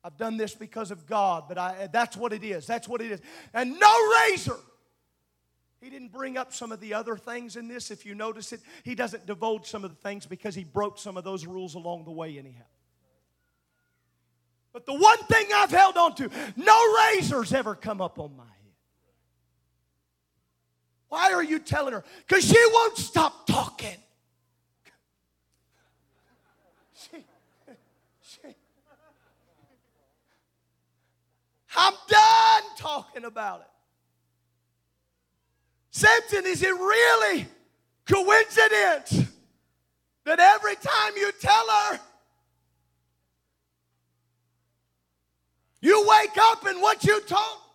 I've 0.02 0.16
done 0.16 0.36
this 0.36 0.54
because 0.54 0.92
of 0.92 1.04
God, 1.04 1.44
but 1.48 1.58
I, 1.58 1.88
that's 1.92 2.16
what 2.16 2.32
it 2.32 2.44
is. 2.44 2.64
That's 2.66 2.86
what 2.86 3.00
it 3.00 3.10
is. 3.10 3.20
And 3.52 3.78
no 3.78 4.10
razor. 4.28 4.56
He 5.80 5.90
didn't 5.90 6.12
bring 6.12 6.36
up 6.36 6.54
some 6.54 6.72
of 6.72 6.80
the 6.80 6.94
other 6.94 7.16
things 7.16 7.56
in 7.56 7.68
this. 7.68 7.90
If 7.90 8.06
you 8.06 8.14
notice 8.14 8.52
it, 8.52 8.60
he 8.84 8.94
doesn't 8.94 9.26
divulge 9.26 9.66
some 9.66 9.84
of 9.84 9.90
the 9.90 9.96
things 9.96 10.24
because 10.24 10.54
he 10.54 10.64
broke 10.64 10.98
some 10.98 11.16
of 11.16 11.24
those 11.24 11.44
rules 11.44 11.74
along 11.74 12.04
the 12.04 12.12
way, 12.12 12.38
anyhow. 12.38 12.64
But 14.72 14.86
the 14.86 14.94
one 14.94 15.18
thing 15.24 15.46
I've 15.54 15.70
held 15.70 15.96
on 15.96 16.14
to, 16.16 16.30
no 16.54 16.94
razors 17.10 17.52
ever 17.52 17.74
come 17.74 18.00
up 18.00 18.18
on 18.18 18.36
my 18.36 18.44
why 21.08 21.32
are 21.32 21.42
you 21.42 21.58
telling 21.58 21.92
her? 21.92 22.04
Because 22.26 22.44
she 22.44 22.58
won't 22.72 22.96
stop 22.96 23.46
talking. 23.46 23.96
She, 26.94 27.18
she, 28.22 28.48
I'm 31.76 31.94
done 32.08 32.62
talking 32.78 33.24
about 33.24 33.60
it. 33.60 33.66
Samson, 35.90 36.44
is 36.44 36.62
it 36.62 36.74
really 36.74 37.46
coincidence 38.06 39.22
that 40.24 40.40
every 40.40 40.74
time 40.74 41.12
you 41.16 41.30
tell 41.40 41.66
her, 41.68 42.00
you 45.80 46.04
wake 46.08 46.36
up 46.38 46.66
and 46.66 46.82
what 46.82 47.04
you 47.04 47.20
told 47.22 47.65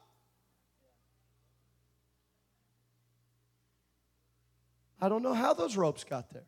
I 5.01 5.09
don't 5.09 5.23
know 5.23 5.33
how 5.33 5.53
those 5.53 5.75
ropes 5.75 6.03
got 6.03 6.31
there. 6.31 6.45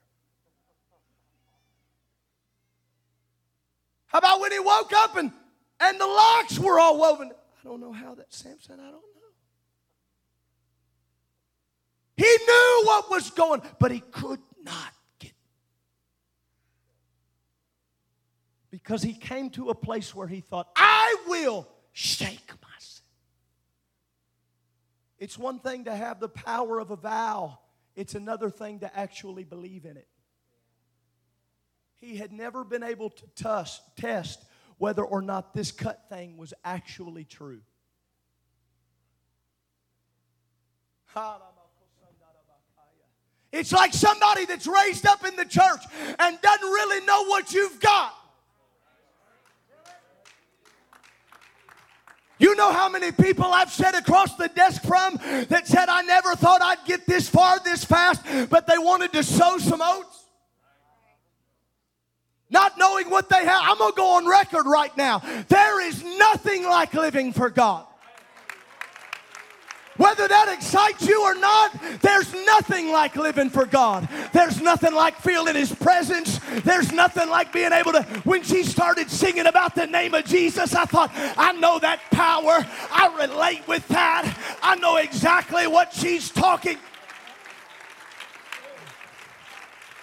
How 4.06 4.20
about 4.20 4.40
when 4.42 4.52
he 4.52 4.60
woke 4.60 4.94
up 4.94 5.18
and, 5.18 5.32
and 5.80 6.00
the 6.00 6.06
locks 6.06 6.60
were 6.60 6.80
all 6.80 7.00
woven? 7.00 7.32
I 7.32 7.68
don't 7.68 7.82
know 7.82 7.92
how 7.92 8.14
that, 8.14 8.32
Samson, 8.32 8.80
I 8.80 8.84
don't 8.84 8.92
know. 8.92 9.00
He 12.16 12.24
knew 12.46 12.82
what 12.86 13.10
was 13.10 13.32
going, 13.32 13.64
but 13.80 13.92
he 13.92 14.02
could 14.02 14.40
not 14.64 14.94
get. 15.18 15.34
Because 18.70 19.02
he 19.02 19.14
came 19.14 19.50
to 19.52 19.70
a 19.70 19.76
place 19.76 20.14
where 20.14 20.28
he 20.28 20.42
thought, 20.42 20.70
I 20.76 21.16
will 21.28 21.68
shake 21.92 22.52
myself. 22.62 23.02
It's 25.18 25.40
one 25.40 25.58
thing 25.58 25.86
to 25.86 25.96
have 25.96 26.20
the 26.20 26.30
power 26.30 26.78
of 26.78 26.92
a 26.92 26.96
vow 26.96 27.58
it's 27.96 28.16
another 28.16 28.50
thing 28.50 28.80
to 28.80 28.98
actually 28.98 29.44
believe 29.44 29.86
in 29.86 29.98
it. 29.98 30.08
He 32.00 32.18
had 32.18 32.32
never 32.32 32.64
been 32.64 32.84
able 32.84 33.10
to 33.10 33.24
tuss, 33.36 33.82
test 33.96 34.44
whether 34.78 35.04
or 35.04 35.22
not 35.22 35.54
this 35.54 35.72
cut 35.72 36.10
thing 36.10 36.38
was 36.38 36.54
actually 36.66 37.24
true. 37.24 37.62
It's 43.52 43.72
like 43.72 43.94
somebody 43.94 44.46
that's 44.46 44.66
raised 44.66 45.06
up 45.06 45.24
in 45.26 45.36
the 45.36 45.46
church 45.46 45.82
and 46.20 46.42
doesn't 46.42 46.68
really 46.68 47.06
know 47.06 47.26
what 47.26 47.54
you've 47.54 47.80
got. 47.80 48.14
You 52.40 52.56
know 52.56 52.72
how 52.72 52.90
many 52.90 53.12
people 53.12 53.46
I've 53.46 53.72
sat 53.72 53.96
across 53.96 54.36
the 54.36 54.50
desk 54.50 54.82
from 54.84 55.18
that 55.50 55.68
said, 55.68 55.88
I 55.88 56.02
never 56.02 56.36
thought 56.36 56.62
I'd 56.62 56.84
get 56.86 57.06
this 57.06 57.30
far 57.30 57.60
this 57.60 57.86
fast, 57.86 58.22
but 58.50 58.68
they 58.68 58.78
wanted 58.78 59.14
to 59.14 59.24
sow 59.24 59.58
some 59.60 59.82
oats? 59.82 60.26
Not 62.50 62.78
knowing 62.78 63.10
what 63.10 63.30
they 63.30 63.46
have. 63.46 63.62
I'm 63.64 63.78
going 63.78 63.92
to 63.92 63.96
go 63.96 64.18
on 64.18 64.28
record 64.28 64.66
right 64.68 64.96
now. 64.96 65.20
There 65.48 65.88
is 65.88 66.04
nothing 66.04 66.64
like 66.64 66.94
living 66.94 67.34
for 67.34 67.50
God. 67.50 67.86
Whether 69.98 70.28
that 70.28 70.50
excites 70.50 71.08
you 71.08 71.22
or 71.22 71.36
not, 71.36 71.72
there's 72.02 72.34
nothing 72.46 72.92
like 72.92 73.16
living 73.16 73.50
for 73.50 73.66
God. 73.66 74.08
There's 74.34 74.60
nothing 74.62 74.94
like 74.94 75.18
feeling 75.18 75.56
His 75.56 75.74
presence. 75.74 76.40
There's 76.64 76.92
nothing 76.92 77.30
like 77.30 77.54
being 77.54 77.72
able 77.72 77.92
to. 77.92 78.04
When 78.24 78.44
she 78.44 78.64
started 78.64 79.12
singing 79.12 79.46
about 79.46 79.76
the 79.76 79.86
name 79.86 80.14
of 80.14 80.26
Jesus, 80.26 80.74
I 80.74 80.86
thought, 80.86 81.12
I 81.14 81.52
know 81.54 81.78
that 81.80 82.00
power. 82.12 82.66
I 82.92 83.28
relate 83.28 83.68
with 83.68 83.88
that. 83.90 84.36
I 84.62 84.76
know 84.76 84.98
exactly 84.98 85.68
what 85.68 85.94
she's 85.94 86.32
talking. 86.32 86.78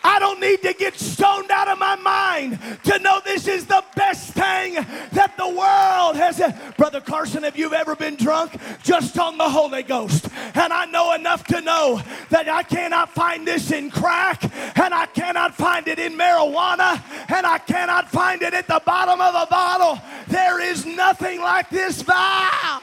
I 0.03 0.19
don't 0.19 0.41
need 0.41 0.63
to 0.63 0.73
get 0.73 0.99
stoned 0.99 1.51
out 1.51 1.69
of 1.69 1.79
my 1.79 1.97
mind 1.97 2.59
to 2.85 2.99
know 3.01 3.21
this 3.25 3.47
is 3.47 3.67
the 3.67 3.85
best 3.95 4.33
thing 4.33 4.75
that 5.13 5.35
the 5.37 5.47
world 5.47 6.17
has. 6.17 6.41
Brother 6.77 7.01
Carson, 7.01 7.43
have 7.43 7.57
you 7.57 7.73
ever 7.75 7.95
been 7.95 8.17
drunk 8.17 8.57
just 8.83 9.19
on 9.19 9.37
the 9.37 9.49
Holy 9.49 9.83
Ghost? 9.83 10.29
And 10.55 10.73
I 10.73 10.87
know 10.87 11.13
enough 11.13 11.45
to 11.45 11.61
know 11.61 12.03
that 12.31 12.49
I 12.49 12.63
cannot 12.63 13.11
find 13.11 13.47
this 13.47 13.71
in 13.71 13.91
crack, 13.91 14.43
and 14.79 14.95
I 14.95 15.07
cannot 15.07 15.55
find 15.55 15.87
it 15.89 15.99
in 15.99 16.17
marijuana, 16.17 17.03
and 17.29 17.47
I 17.47 17.59
cannot 17.59 18.11
find 18.11 18.43
it 18.43 18.55
at 18.55 18.67
the 18.67 18.81
bottom 18.85 19.21
of 19.21 19.35
a 19.35 19.47
bottle. 19.51 20.01
There 20.29 20.61
is 20.61 20.87
nothing 20.87 21.41
like 21.41 21.69
this 21.71 22.03
vow. 22.03 22.81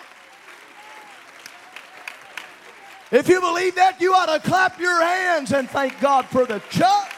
If 3.11 3.29
you 3.29 3.39
believe 3.39 3.75
that, 3.75 4.01
you 4.01 4.13
ought 4.13 4.25
to 4.25 4.39
clap 4.47 4.79
your 4.79 5.01
hands 5.01 5.53
and 5.53 5.69
thank 5.69 5.99
God 6.01 6.25
for 6.25 6.45
the 6.45 6.59
church. 6.69 7.13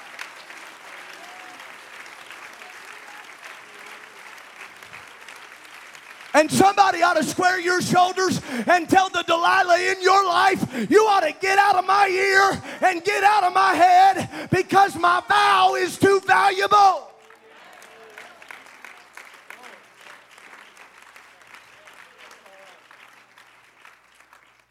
And 6.33 6.51
somebody 6.51 7.01
ought 7.01 7.15
to 7.15 7.23
square 7.23 7.59
your 7.59 7.81
shoulders 7.81 8.39
and 8.67 8.87
tell 8.87 9.09
the 9.09 9.23
Delilah 9.23 9.79
in 9.79 10.01
your 10.01 10.23
life, 10.25 10.89
you 10.89 11.01
ought 11.05 11.21
to 11.21 11.33
get 11.41 11.57
out 11.57 11.75
of 11.75 11.87
my 11.87 12.07
ear 12.07 12.61
and 12.81 13.03
get 13.03 13.23
out 13.23 13.43
of 13.43 13.53
my 13.53 13.73
head 13.73 14.49
because 14.51 14.95
my 14.95 15.23
vow 15.27 15.75
is 15.75 15.97
too 15.97 16.21
valuable. 16.25 17.08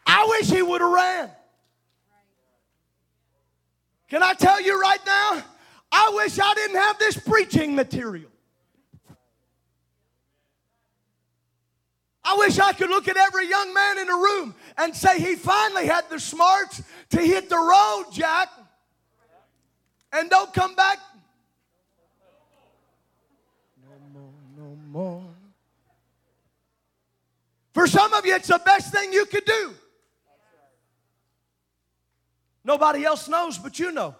I 0.09 0.25
wish 0.27 0.50
he 0.50 0.62
would 0.62 0.81
have 0.81 0.91
ran. 0.91 1.31
Can 4.09 4.23
I 4.23 4.33
tell 4.33 4.59
you 4.59 4.81
right 4.81 5.05
now? 5.05 5.45
I 5.93 6.12
wish 6.15 6.38
I 6.38 6.55
didn't 6.55 6.77
have 6.77 6.99
this 6.99 7.19
preaching 7.19 7.75
material. 7.75 8.31
I 12.25 12.37
wish 12.38 12.59
I 12.59 12.73
could 12.73 12.88
look 12.88 13.07
at 13.07 13.19
every 13.19 13.49
young 13.49 13.73
man 13.75 13.99
in 13.99 14.07
the 14.07 14.15
room 14.15 14.55
and 14.79 14.97
say 14.97 15.19
he 15.19 15.35
finally 15.35 15.87
had 15.87 16.09
the 16.09 16.19
smarts 16.19 16.83
to 17.11 17.21
hit 17.21 17.50
the 17.50 17.57
road, 17.57 18.05
Jack, 18.11 18.49
and 20.12 20.31
don't 20.31 20.53
come 20.55 20.75
back. 20.75 20.99
No 23.83 24.21
more, 24.21 24.31
no 24.57 24.79
more. 24.90 25.25
For 27.75 27.87
some 27.87 28.14
of 28.14 28.25
you, 28.25 28.35
it's 28.35 28.49
the 28.49 28.61
best 28.64 28.92
thing 28.92 29.12
you 29.12 29.27
could 29.27 29.44
do. 29.44 29.75
Nobody 32.68 33.02
else 33.02 33.31
knows, 33.31 33.57
but 33.57 33.78
you 33.78 33.90
know. 33.92 34.14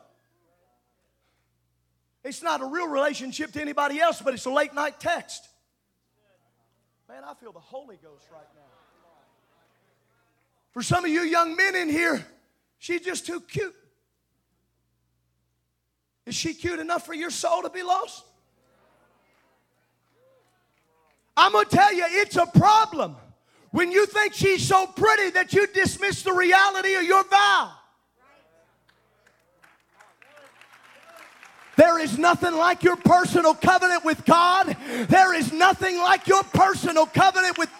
It's 2.25 2.43
not 2.43 2.63
a 2.63 2.65
real 2.65 2.89
relationship 2.89 3.53
to 3.53 3.61
anybody 3.61 4.01
else, 4.01 4.23
but 4.23 4.33
it's 4.33 4.47
a 4.47 4.51
late 4.51 4.73
night 4.73 4.99
text. 4.99 5.47
Man, 7.11 7.25
I 7.25 7.35
feel 7.35 7.53
the 7.53 7.59
Holy 7.59 7.99
Ghost 8.03 8.25
right 8.33 8.47
now. 8.55 8.63
For 10.73 10.83
some 10.83 11.05
of 11.05 11.11
you 11.11 11.21
young 11.21 11.57
men 11.57 11.75
in 11.75 11.91
here, 11.91 12.27
she's 12.79 13.03
just 13.03 13.27
too 13.27 13.43
cute. 13.43 13.75
Is 16.25 16.35
she 16.35 16.55
cute 16.55 16.79
enough 16.79 17.05
for 17.05 17.13
your 17.13 17.31
soul 17.31 17.61
to 17.61 17.69
be 17.69 17.83
lost? 17.83 18.25
I'm 21.37 21.53
going 21.53 21.67
to 21.67 21.77
tell 21.77 21.93
you, 21.93 22.07
it's 22.09 22.37
a 22.37 22.47
problem 22.47 23.15
when 23.73 23.93
you 23.93 24.07
think 24.07 24.33
she's 24.33 24.67
so 24.67 24.87
pretty 24.87 25.29
that 25.33 25.53
you 25.53 25.67
dismiss 25.67 26.23
the 26.23 26.33
reality 26.33 26.95
of 26.95 27.03
your 27.03 27.25
vow. 27.25 27.75
There 31.79 32.01
is 32.01 32.19
nothing 32.19 32.55
like 32.57 32.83
your 32.83 32.97
personal 32.97 33.55
covenant 33.55 34.05
with 34.05 34.25
God. 34.25 34.77
There 35.09 35.33
is 35.33 35.53
nothing 35.53 35.97
like 35.99 36.27
your 36.27 36.43
personal 36.43 37.07
covenant 37.07 37.57
with 37.57 37.71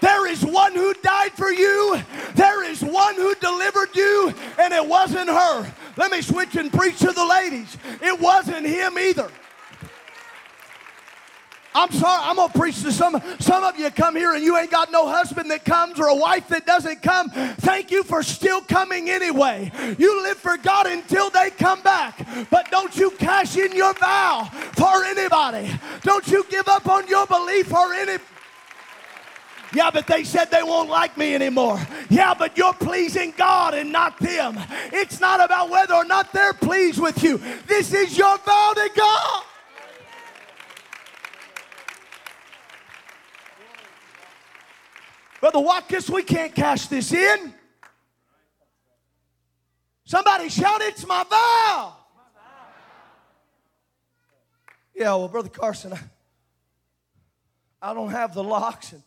there 0.00 0.26
is 0.28 0.46
one 0.46 0.74
who 0.74 0.94
died 0.94 1.32
for 1.32 1.50
you. 1.50 2.00
There 2.34 2.64
is 2.64 2.82
one 2.82 3.16
who 3.16 3.34
delivered 3.34 3.96
you, 3.96 4.32
and 4.58 4.72
it 4.72 4.86
wasn't 4.86 5.28
her. 5.28 5.72
Let 5.96 6.12
me 6.12 6.22
switch 6.22 6.54
and 6.54 6.72
preach 6.72 7.00
to 7.00 7.10
the 7.10 7.26
ladies. 7.26 7.76
It 8.00 8.18
wasn't 8.20 8.64
him 8.64 8.96
either. 8.96 9.28
I'm 11.78 11.92
sorry, 11.92 12.20
I'm 12.24 12.34
gonna 12.34 12.52
preach 12.52 12.82
to 12.82 12.90
some 12.90 13.22
some 13.38 13.62
of 13.62 13.78
you 13.78 13.88
come 13.92 14.16
here 14.16 14.34
and 14.34 14.42
you 14.42 14.56
ain't 14.56 14.72
got 14.72 14.90
no 14.90 15.08
husband 15.08 15.48
that 15.52 15.64
comes 15.64 16.00
or 16.00 16.08
a 16.08 16.14
wife 16.14 16.48
that 16.48 16.66
doesn't 16.66 17.02
come. 17.02 17.30
Thank 17.30 17.92
you 17.92 18.02
for 18.02 18.24
still 18.24 18.60
coming 18.62 19.08
anyway. 19.10 19.70
You 19.96 20.24
live 20.24 20.38
for 20.38 20.56
God 20.56 20.88
until 20.88 21.30
they 21.30 21.50
come 21.50 21.80
back. 21.82 22.26
But 22.50 22.68
don't 22.72 22.96
you 22.96 23.12
cash 23.12 23.56
in 23.56 23.76
your 23.76 23.94
vow 23.94 24.50
for 24.72 25.04
anybody. 25.04 25.70
Don't 26.02 26.26
you 26.26 26.44
give 26.50 26.66
up 26.66 26.88
on 26.88 27.06
your 27.06 27.28
belief 27.28 27.68
for 27.68 27.94
any 27.94 28.18
yeah, 29.72 29.90
but 29.90 30.06
they 30.06 30.24
said 30.24 30.50
they 30.50 30.62
won't 30.62 30.88
like 30.88 31.16
me 31.16 31.34
anymore. 31.34 31.78
Yeah, 32.08 32.34
but 32.34 32.56
you're 32.56 32.74
pleasing 32.74 33.34
God 33.36 33.74
and 33.74 33.92
not 33.92 34.18
them. 34.18 34.58
It's 34.92 35.20
not 35.20 35.44
about 35.44 35.68
whether 35.68 35.94
or 35.94 36.06
not 36.06 36.32
they're 36.32 36.54
pleased 36.54 37.00
with 37.00 37.22
you. 37.22 37.38
This 37.66 37.92
is 37.92 38.16
your 38.16 38.38
vow 38.38 38.72
to 38.74 38.90
God. 38.96 39.42
Brother 45.40 45.60
Watkins, 45.60 46.10
we 46.10 46.22
can't 46.22 46.54
cash 46.54 46.86
this 46.86 47.12
in. 47.12 47.54
Somebody 50.04 50.48
shout, 50.48 50.80
It's 50.82 51.06
my 51.06 51.24
vow. 51.24 51.94
Yeah, 54.94 55.14
well, 55.14 55.28
Brother 55.28 55.48
Carson, 55.48 55.92
I, 55.92 56.00
I 57.80 57.94
don't 57.94 58.10
have 58.10 58.34
the 58.34 58.42
locks 58.42 58.92
and 58.92 59.02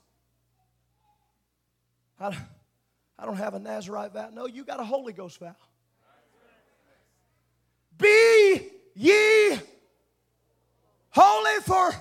I, 2.22 2.38
I 3.18 3.26
don't 3.26 3.36
have 3.36 3.56
a 3.56 3.60
Nazarite 3.60 4.14
vow. 4.14 4.30
No, 4.32 4.46
you 4.46 4.64
got 4.64 4.80
a 4.80 4.84
Holy 4.84 5.12
Ghost 5.12 5.40
vow. 5.40 5.56
Be 7.98 8.70
ye 8.96 9.60
holy 11.10 11.62
for 11.64 11.92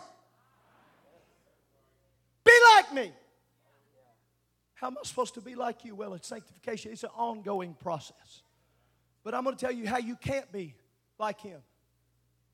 be 2.45 2.53
like 2.77 2.95
me. 2.95 3.12
How 4.81 4.87
am 4.87 4.97
I 4.99 5.07
supposed 5.07 5.35
to 5.35 5.43
be 5.43 5.55
like 5.55 5.85
you? 5.85 5.95
Well, 5.95 6.14
it's 6.14 6.27
sanctification, 6.27 6.93
it's 6.93 7.03
an 7.03 7.11
ongoing 7.14 7.75
process. 7.75 8.43
But 9.23 9.35
I'm 9.35 9.45
going 9.45 9.55
to 9.55 9.61
tell 9.61 9.75
you 9.75 9.87
how 9.87 9.99
you 9.99 10.16
can't 10.16 10.51
be 10.51 10.75
like 11.19 11.38
him 11.38 11.61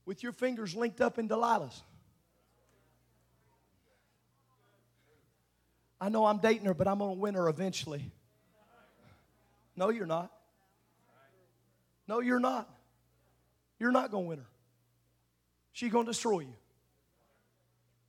with 0.06 0.24
your 0.24 0.32
fingers 0.32 0.74
linked 0.74 1.00
up 1.00 1.20
in 1.20 1.28
Delilah's. 1.28 1.80
I 6.00 6.08
know 6.08 6.26
I'm 6.26 6.38
dating 6.38 6.66
her, 6.66 6.74
but 6.74 6.88
I'm 6.88 6.98
going 6.98 7.14
to 7.14 7.20
win 7.20 7.34
her 7.34 7.48
eventually. 7.48 8.10
No, 9.76 9.90
you're 9.90 10.04
not. 10.04 10.32
No, 12.08 12.18
you're 12.18 12.40
not. 12.40 12.68
You're 13.78 13.92
not 13.92 14.10
going 14.10 14.24
to 14.24 14.28
win 14.30 14.38
her. 14.38 14.46
She's 15.72 15.92
going 15.92 16.06
to 16.06 16.10
destroy 16.10 16.40
you. 16.40 16.54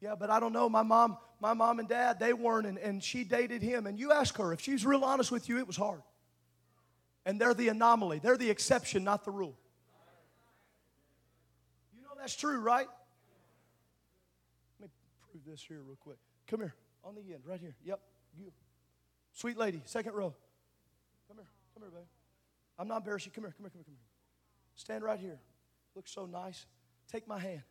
Yeah, 0.02 0.16
but 0.16 0.32
I 0.32 0.40
don't 0.40 0.54
know. 0.54 0.70
My 0.70 0.84
mom, 0.84 1.18
my 1.39 1.54
mom 1.54 1.80
and 1.80 1.88
dad, 1.88 2.19
they 2.19 2.34
weren't, 2.34 2.65
and, 2.65 2.78
and 2.78 3.04
she 3.04 3.23
dated 3.23 3.62
him. 3.62 3.86
And 3.86 4.00
you 4.00 4.12
ask 4.12 4.38
her, 4.38 4.54
if 4.54 4.62
she's 4.62 4.86
real 4.86 5.04
honest 5.04 5.32
with 5.32 5.47
you, 5.50 5.58
it 5.60 5.67
was 5.67 5.78
hard. 5.78 6.02
And 7.26 7.39
they're 7.39 7.54
the 7.54 7.67
anomaly, 7.67 8.19
they're 8.19 8.38
the 8.38 8.50
exception, 8.50 9.04
not 9.04 9.26
the 9.26 9.32
rule. 9.32 9.58
You 11.95 12.04
know 12.04 12.10
that's 12.17 12.36
true, 12.36 12.60
right? 12.60 12.88
Let 14.80 14.89
me 14.89 14.93
prove 15.32 15.43
this 15.45 15.62
here 15.62 15.82
real 15.86 15.97
quick. 16.00 16.17
Come 16.47 16.62
here, 16.62 16.73
on 17.04 17.15
the 17.15 17.21
end, 17.21 17.43
right 17.45 17.60
here. 17.60 17.76
Yep, 17.84 18.00
you. 18.39 18.52
Sweet 19.34 19.58
lady, 19.58 19.82
second 19.86 20.13
row. 20.13 20.34
Come 21.28 21.38
here, 21.38 21.47
come 21.73 21.84
here, 21.84 21.91
baby. 21.91 22.08
I'm 22.80 22.88
not 22.88 22.97
embarrassed 22.97 23.26
you. 23.26 23.32
Come 23.32 23.43
here, 23.43 23.54
come 23.58 23.65
here, 23.65 23.71
come 23.71 23.80
here, 23.80 23.86
come 23.86 23.95
here. 23.95 24.08
Stand 24.76 25.04
right 25.04 25.19
here. 25.19 25.39
Looks 25.95 26.12
so 26.12 26.26
nice. 26.26 26.65
Take 27.12 27.28
my 27.28 27.39
hand. 27.39 27.63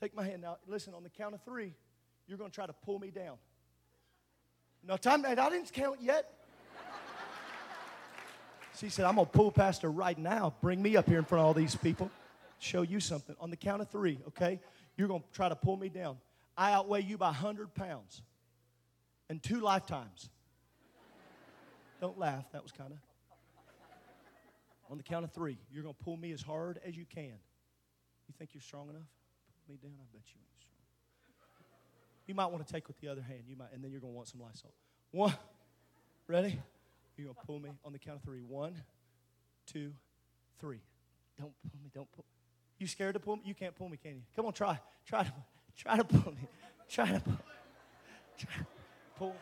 Take 0.00 0.14
my 0.14 0.24
hand. 0.24 0.42
Now, 0.42 0.58
listen, 0.66 0.92
on 0.94 1.02
the 1.02 1.08
count 1.08 1.34
of 1.34 1.42
three, 1.42 1.74
you're 2.26 2.38
going 2.38 2.50
to 2.50 2.54
try 2.54 2.66
to 2.66 2.72
pull 2.72 2.98
me 2.98 3.10
down. 3.10 3.36
No 4.86 4.96
time, 4.96 5.24
and 5.24 5.38
I 5.38 5.50
didn't 5.50 5.72
count 5.72 6.00
yet. 6.00 6.32
She 8.78 8.88
said, 8.90 9.06
I'm 9.06 9.14
going 9.14 9.26
to 9.26 9.32
pull 9.32 9.50
Pastor 9.50 9.90
right 9.90 10.18
now. 10.18 10.54
Bring 10.60 10.82
me 10.82 10.96
up 10.96 11.08
here 11.08 11.18
in 11.18 11.24
front 11.24 11.40
of 11.40 11.46
all 11.46 11.54
these 11.54 11.74
people. 11.74 12.10
Show 12.58 12.82
you 12.82 13.00
something. 13.00 13.34
On 13.40 13.50
the 13.50 13.56
count 13.56 13.80
of 13.80 13.88
three, 13.88 14.18
okay? 14.28 14.60
You're 14.96 15.08
going 15.08 15.22
to 15.22 15.32
try 15.32 15.48
to 15.48 15.56
pull 15.56 15.76
me 15.76 15.88
down. 15.88 16.18
I 16.56 16.72
outweigh 16.72 17.02
you 17.02 17.16
by 17.16 17.26
100 17.26 17.74
pounds 17.74 18.22
and 19.28 19.42
two 19.42 19.60
lifetimes. 19.60 20.28
Don't 22.00 22.18
laugh. 22.18 22.44
That 22.52 22.62
was 22.62 22.72
kind 22.72 22.92
of. 22.92 22.98
On 24.90 24.96
the 24.96 25.02
count 25.02 25.24
of 25.24 25.32
three, 25.32 25.58
you're 25.72 25.82
going 25.82 25.94
to 25.94 26.04
pull 26.04 26.16
me 26.16 26.32
as 26.32 26.42
hard 26.42 26.78
as 26.86 26.96
you 26.96 27.06
can. 27.06 27.24
You 28.28 28.34
think 28.38 28.50
you're 28.52 28.60
strong 28.60 28.88
enough? 28.88 29.08
Pull 29.66 29.74
me 29.74 29.78
down. 29.82 29.92
I 29.98 30.04
bet 30.12 30.22
you 30.26 30.40
ain't. 30.40 30.55
You 32.26 32.34
might 32.34 32.46
want 32.46 32.66
to 32.66 32.72
take 32.72 32.88
with 32.88 33.00
the 33.00 33.08
other 33.08 33.22
hand. 33.22 33.40
You 33.48 33.56
might, 33.56 33.72
and 33.72 33.82
then 33.82 33.90
you're 33.92 34.00
going 34.00 34.12
to 34.12 34.16
want 34.16 34.28
some 34.28 34.40
Lysol. 34.40 34.72
One. 35.12 35.34
Ready? 36.28 36.58
You're 37.16 37.26
going 37.26 37.36
to 37.36 37.46
pull 37.46 37.60
me 37.60 37.70
on 37.84 37.92
the 37.92 37.98
count 37.98 38.18
of 38.18 38.24
three. 38.24 38.40
One, 38.40 38.74
two, 39.66 39.92
three. 40.60 40.80
Don't 41.38 41.52
pull 41.62 41.80
me. 41.82 41.90
Don't 41.94 42.10
pull. 42.12 42.24
You 42.78 42.86
scared 42.86 43.14
to 43.14 43.20
pull 43.20 43.36
me? 43.36 43.42
You 43.44 43.54
can't 43.54 43.74
pull 43.74 43.88
me, 43.88 43.96
can 43.96 44.16
you? 44.16 44.22
Come 44.34 44.46
on, 44.46 44.52
try. 44.52 44.78
Try 45.06 45.22
to, 45.22 45.32
try 45.76 45.96
to 45.96 46.04
pull 46.04 46.32
me. 46.32 46.48
Try 46.88 47.06
to 47.12 47.20
pull. 47.20 47.38
Try. 48.38 48.52
Pull. 49.16 49.36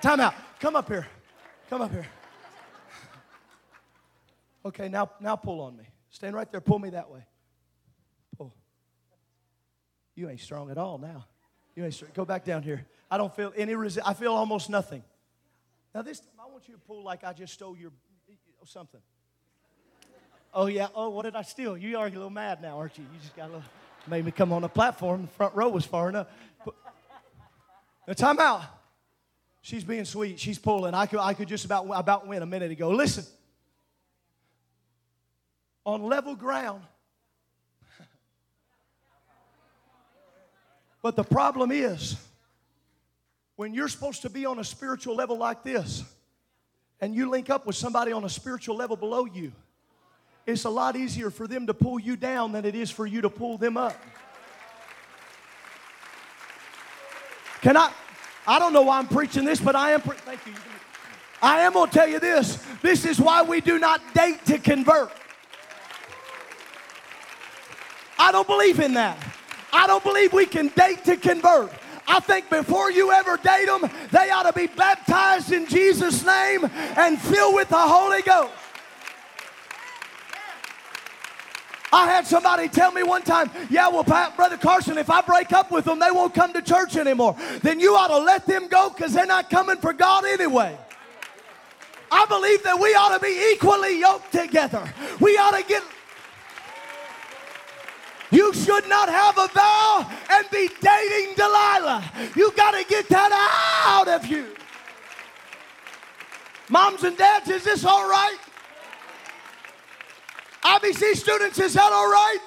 Time 0.00 0.20
out. 0.20 0.34
Come 0.60 0.76
up 0.76 0.88
here. 0.88 1.06
Come 1.68 1.82
up 1.82 1.90
here. 1.90 2.06
Okay, 4.64 4.88
now, 4.88 5.10
now 5.20 5.36
pull 5.36 5.60
on 5.60 5.76
me. 5.76 5.84
Stand 6.10 6.34
right 6.34 6.50
there. 6.50 6.60
Pull 6.60 6.78
me 6.78 6.90
that 6.90 7.10
way. 7.10 7.24
You 10.20 10.28
ain't 10.28 10.40
strong 10.40 10.70
at 10.70 10.76
all 10.76 10.98
now. 10.98 11.24
You 11.74 11.82
ain't 11.82 11.94
strong. 11.94 12.10
Go 12.12 12.26
back 12.26 12.44
down 12.44 12.62
here. 12.62 12.84
I 13.10 13.16
don't 13.16 13.34
feel 13.34 13.54
any 13.56 13.74
resist. 13.74 14.06
I 14.06 14.12
feel 14.12 14.34
almost 14.34 14.68
nothing. 14.68 15.02
Now 15.94 16.02
this 16.02 16.20
time, 16.20 16.28
I 16.38 16.46
want 16.46 16.68
you 16.68 16.74
to 16.74 16.80
pull 16.80 17.02
like 17.02 17.24
I 17.24 17.32
just 17.32 17.54
stole 17.54 17.74
your 17.74 17.90
oh, 18.28 18.66
something. 18.66 19.00
Oh 20.52 20.66
yeah. 20.66 20.88
Oh, 20.94 21.08
what 21.08 21.22
did 21.22 21.36
I 21.36 21.40
steal? 21.40 21.74
You 21.74 21.96
are 21.96 22.06
a 22.06 22.10
little 22.10 22.28
mad 22.28 22.60
now, 22.60 22.76
aren't 22.76 22.98
you? 22.98 23.04
You 23.04 23.18
just 23.18 23.34
got 23.34 23.44
a 23.44 23.46
little. 23.46 23.62
Made 24.06 24.26
me 24.26 24.30
come 24.30 24.52
on 24.52 24.60
the 24.60 24.68
platform. 24.68 25.22
The 25.22 25.28
front 25.28 25.54
row 25.54 25.70
was 25.70 25.86
far 25.86 26.10
enough. 26.10 26.26
But, 26.66 26.74
now 28.06 28.12
time 28.12 28.40
out. 28.40 28.64
She's 29.62 29.84
being 29.84 30.04
sweet. 30.04 30.38
She's 30.38 30.58
pulling. 30.58 30.92
I 30.92 31.06
could, 31.06 31.20
I 31.20 31.32
could 31.32 31.48
just 31.48 31.64
about, 31.64 31.86
about 31.94 32.26
win 32.26 32.42
a 32.42 32.46
minute 32.46 32.72
ago. 32.72 32.90
Listen. 32.90 33.24
On 35.86 36.02
level 36.02 36.34
ground. 36.34 36.82
But 41.02 41.16
the 41.16 41.24
problem 41.24 41.70
is, 41.70 42.16
when 43.56 43.74
you're 43.74 43.88
supposed 43.88 44.22
to 44.22 44.30
be 44.30 44.46
on 44.46 44.58
a 44.58 44.64
spiritual 44.64 45.14
level 45.14 45.36
like 45.36 45.62
this, 45.62 46.04
and 47.00 47.14
you 47.14 47.30
link 47.30 47.48
up 47.48 47.66
with 47.66 47.76
somebody 47.76 48.12
on 48.12 48.24
a 48.24 48.28
spiritual 48.28 48.76
level 48.76 48.96
below 48.96 49.24
you, 49.24 49.52
it's 50.46 50.64
a 50.64 50.70
lot 50.70 50.96
easier 50.96 51.30
for 51.30 51.46
them 51.46 51.66
to 51.66 51.74
pull 51.74 51.98
you 51.98 52.16
down 52.16 52.52
than 52.52 52.64
it 52.64 52.74
is 52.74 52.90
for 52.90 53.06
you 53.06 53.20
to 53.20 53.30
pull 53.30 53.56
them 53.56 53.76
up. 53.76 53.94
Can 57.62 57.76
I? 57.76 57.92
I 58.46 58.58
don't 58.58 58.72
know 58.72 58.82
why 58.82 58.98
I'm 58.98 59.06
preaching 59.06 59.44
this, 59.44 59.60
but 59.60 59.76
I 59.76 59.92
am. 59.92 60.00
Pre- 60.00 60.16
Thank 60.16 60.46
you. 60.46 60.54
I 61.42 61.60
am 61.60 61.74
going 61.74 61.88
to 61.88 61.94
tell 61.94 62.08
you 62.08 62.18
this. 62.18 62.62
This 62.82 63.04
is 63.04 63.20
why 63.20 63.42
we 63.42 63.60
do 63.60 63.78
not 63.78 64.00
date 64.14 64.44
to 64.46 64.58
convert. 64.58 65.10
I 68.18 68.32
don't 68.32 68.46
believe 68.46 68.80
in 68.80 68.94
that. 68.94 69.18
I 69.72 69.86
don't 69.86 70.02
believe 70.02 70.32
we 70.32 70.46
can 70.46 70.68
date 70.68 71.04
to 71.04 71.16
convert. 71.16 71.72
I 72.08 72.18
think 72.20 72.50
before 72.50 72.90
you 72.90 73.12
ever 73.12 73.36
date 73.36 73.66
them, 73.66 73.88
they 74.10 74.30
ought 74.30 74.42
to 74.42 74.52
be 74.52 74.66
baptized 74.66 75.52
in 75.52 75.66
Jesus' 75.66 76.24
name 76.24 76.64
and 76.96 77.20
filled 77.20 77.54
with 77.54 77.68
the 77.68 77.78
Holy 77.78 78.22
Ghost. 78.22 78.52
I 81.92 82.06
had 82.06 82.26
somebody 82.26 82.68
tell 82.68 82.92
me 82.92 83.02
one 83.02 83.22
time, 83.22 83.50
yeah, 83.68 83.88
well, 83.88 84.04
Brother 84.04 84.56
Carson, 84.56 84.96
if 84.96 85.10
I 85.10 85.20
break 85.22 85.52
up 85.52 85.70
with 85.70 85.84
them, 85.84 85.98
they 85.98 86.10
won't 86.10 86.34
come 86.34 86.52
to 86.52 86.62
church 86.62 86.96
anymore. 86.96 87.36
Then 87.62 87.80
you 87.80 87.96
ought 87.96 88.08
to 88.08 88.18
let 88.18 88.46
them 88.46 88.68
go 88.68 88.90
because 88.90 89.12
they're 89.12 89.26
not 89.26 89.50
coming 89.50 89.76
for 89.76 89.92
God 89.92 90.24
anyway. 90.24 90.76
I 92.12 92.26
believe 92.26 92.62
that 92.64 92.78
we 92.78 92.94
ought 92.94 93.16
to 93.16 93.20
be 93.20 93.52
equally 93.52 94.00
yoked 94.00 94.32
together. 94.32 94.92
We 95.20 95.36
ought 95.36 95.56
to 95.56 95.64
get. 95.64 95.82
You 98.30 98.54
should 98.54 98.88
not 98.88 99.08
have 99.08 99.38
a 99.38 99.48
vow 99.48 100.08
and 100.30 100.46
be 100.50 100.68
dating 100.80 101.34
Delilah. 101.34 102.04
You 102.36 102.52
got 102.52 102.72
to 102.72 102.84
get 102.88 103.08
that 103.08 103.32
out 103.86 104.08
of 104.08 104.26
you. 104.26 104.54
Moms 106.68 107.02
and 107.02 107.16
dads, 107.16 107.48
is 107.48 107.64
this 107.64 107.84
all 107.84 108.08
right? 108.08 108.38
IBC 110.62 111.16
students, 111.16 111.58
is 111.58 111.74
that 111.74 111.90
all 111.92 112.10
right? 112.10 112.38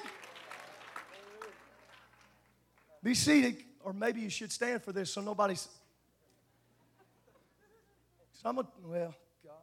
Be 3.03 3.13
seated, 3.13 3.57
or 3.83 3.91
maybe 3.91 4.21
you 4.21 4.29
should 4.29 4.51
stand 4.51 4.81
for 4.81 4.93
this 4.93 5.11
so 5.11 5.19
nobody's. 5.19 5.67
Some 8.31 8.59
of, 8.59 8.67
well, 8.85 9.13
God. 9.45 9.53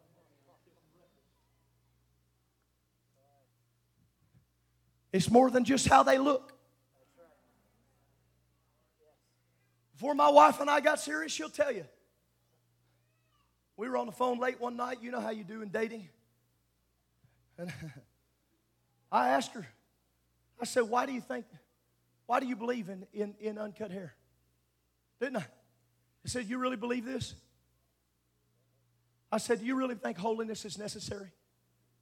It's 5.13 5.31
more 5.31 5.51
than 5.51 5.65
just 5.65 5.89
how 5.89 6.03
they 6.03 6.19
look. 6.19 6.53
Before 9.93 10.15
my 10.15 10.31
wife 10.31 10.61
and 10.61 10.71
I 10.71 10.81
got 10.81 11.01
serious, 11.01 11.33
she'll 11.33 11.51
tell 11.51 11.73
you. 11.73 11.85
We 13.77 13.89
were 13.89 13.97
on 13.97 14.07
the 14.07 14.13
phone 14.13 14.39
late 14.39 14.61
one 14.61 14.77
night. 14.77 14.99
You 15.03 15.11
know 15.11 15.21
how 15.21 15.31
you 15.31 15.45
do 15.45 15.63
in 15.63 15.69
dating. 15.69 16.09
And 17.59 17.73
I 19.13 19.31
asked 19.31 19.53
her, 19.53 19.67
I 20.61 20.65
said, 20.65 20.83
why 20.83 21.07
do 21.07 21.13
you 21.13 21.21
think, 21.21 21.47
why 22.27 22.41
do 22.41 22.47
you 22.47 22.57
believe 22.57 22.89
in, 22.89 23.07
in, 23.13 23.35
in 23.41 23.59
uncut 23.59 23.91
hair? 23.91 24.15
Didn't 25.21 25.39
I? 25.39 25.47
I 26.25 26.29
said, 26.29 26.47
you 26.47 26.59
really 26.59 26.77
believe 26.77 27.05
this? 27.05 27.35
I 29.33 29.39
said, 29.39 29.61
do 29.61 29.67
you 29.67 29.75
really 29.75 29.95
think 29.95 30.19
holiness 30.19 30.65
is 30.65 30.79
necessary? 30.79 31.31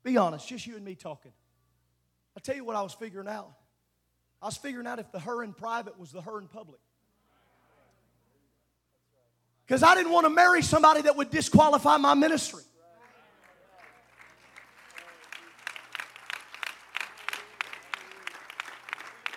Be 0.02 0.16
honest, 0.16 0.48
just 0.48 0.66
you 0.66 0.76
and 0.76 0.84
me 0.84 0.94
talking. 0.94 1.32
I 2.38 2.40
tell 2.40 2.54
you 2.54 2.62
what 2.62 2.76
I 2.76 2.82
was 2.82 2.94
figuring 2.94 3.26
out. 3.26 3.50
I 4.40 4.46
was 4.46 4.56
figuring 4.56 4.86
out 4.86 5.00
if 5.00 5.10
the 5.10 5.18
her 5.18 5.42
in 5.42 5.52
private 5.52 5.98
was 5.98 6.12
the 6.12 6.20
her 6.20 6.38
in 6.38 6.46
public. 6.46 6.78
Because 9.66 9.82
I 9.82 9.96
didn't 9.96 10.12
want 10.12 10.24
to 10.24 10.30
marry 10.30 10.62
somebody 10.62 11.02
that 11.02 11.16
would 11.16 11.30
disqualify 11.30 11.96
my 11.96 12.14
ministry. 12.14 12.62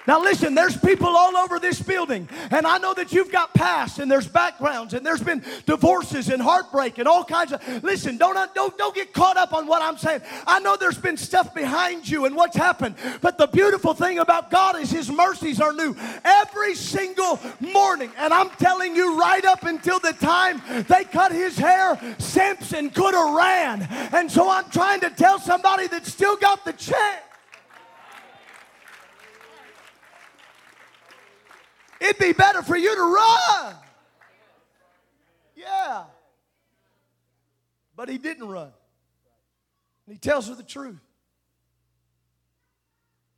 Now, 0.07 0.21
listen, 0.21 0.55
there's 0.55 0.77
people 0.77 1.07
all 1.07 1.37
over 1.37 1.59
this 1.59 1.81
building, 1.81 2.27
and 2.49 2.65
I 2.65 2.77
know 2.79 2.93
that 2.93 3.11
you've 3.11 3.31
got 3.31 3.53
past 3.53 3.99
and 3.99 4.11
there's 4.11 4.27
backgrounds 4.27 4.93
and 4.93 5.05
there's 5.05 5.21
been 5.21 5.43
divorces 5.65 6.29
and 6.29 6.41
heartbreak 6.41 6.97
and 6.97 7.07
all 7.07 7.23
kinds 7.23 7.53
of. 7.53 7.83
Listen, 7.83 8.17
don't, 8.17 8.35
uh, 8.35 8.47
don't, 8.55 8.77
don't 8.77 8.95
get 8.95 9.13
caught 9.13 9.37
up 9.37 9.53
on 9.53 9.67
what 9.67 9.81
I'm 9.81 9.97
saying. 9.97 10.21
I 10.47 10.59
know 10.59 10.75
there's 10.75 10.97
been 10.97 11.17
stuff 11.17 11.53
behind 11.53 12.09
you 12.09 12.25
and 12.25 12.35
what's 12.35 12.57
happened, 12.57 12.95
but 13.21 13.37
the 13.37 13.47
beautiful 13.47 13.93
thing 13.93 14.19
about 14.19 14.49
God 14.49 14.79
is 14.79 14.91
His 14.91 15.11
mercies 15.11 15.61
are 15.61 15.73
new 15.73 15.95
every 16.23 16.75
single 16.75 17.39
morning. 17.59 18.11
And 18.17 18.33
I'm 18.33 18.49
telling 18.51 18.95
you, 18.95 19.19
right 19.19 19.45
up 19.45 19.63
until 19.63 19.99
the 19.99 20.13
time 20.13 20.61
they 20.87 21.03
cut 21.03 21.31
his 21.31 21.57
hair, 21.57 21.99
Samson 22.17 22.89
could 22.89 23.13
have 23.13 23.33
ran. 23.33 23.87
And 24.13 24.31
so 24.31 24.49
I'm 24.49 24.69
trying 24.69 25.01
to 25.01 25.09
tell 25.09 25.39
somebody 25.39 25.87
that 25.87 26.05
still 26.05 26.35
got 26.37 26.65
the 26.65 26.73
chance. 26.73 27.21
It'd 32.01 32.17
be 32.17 32.33
better 32.33 32.63
for 32.63 32.75
you 32.75 32.95
to 32.95 33.01
run. 33.01 33.75
Yeah. 35.55 36.05
But 37.95 38.09
he 38.09 38.17
didn't 38.17 38.47
run. 38.47 38.71
And 40.07 40.13
he 40.13 40.17
tells 40.17 40.47
her 40.49 40.55
the 40.55 40.63
truth. 40.63 40.99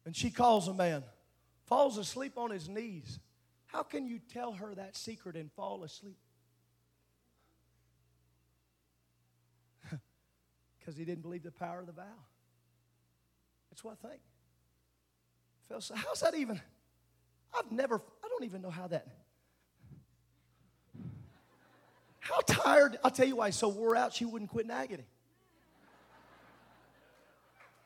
And 0.05 0.15
she 0.15 0.31
calls 0.31 0.69
a 0.69 0.73
man, 0.73 1.03
falls 1.65 1.97
asleep 1.97 2.37
on 2.37 2.51
his 2.51 2.69
knees. 2.69 3.19
How 3.65 3.83
can 3.83 4.07
you 4.07 4.19
tell 4.31 4.53
her 4.53 4.73
that 4.75 4.95
secret 4.95 5.35
and 5.35 5.51
fall 5.51 5.83
asleep? 5.83 6.17
Because 10.79 10.97
he 10.97 11.05
didn't 11.05 11.21
believe 11.21 11.43
the 11.43 11.51
power 11.51 11.79
of 11.79 11.85
the 11.85 11.93
vow. 11.93 12.03
That's 13.69 13.83
what 13.83 13.97
I 14.03 14.07
think. 14.07 14.21
How's 15.69 16.19
that 16.19 16.35
even? 16.35 16.61
I've 17.57 17.71
never, 17.71 18.01
I 18.23 18.27
don't 18.27 18.43
even 18.43 18.61
know 18.61 18.69
how 18.69 18.87
that. 18.87 19.07
How 22.19 22.39
tired? 22.39 22.97
I'll 23.03 23.11
tell 23.11 23.27
you 23.27 23.35
why 23.35 23.49
so 23.49 23.67
wore 23.67 23.95
out 23.95 24.13
she 24.13 24.25
wouldn't 24.25 24.49
quit 24.49 24.65
nagging. 24.65 25.03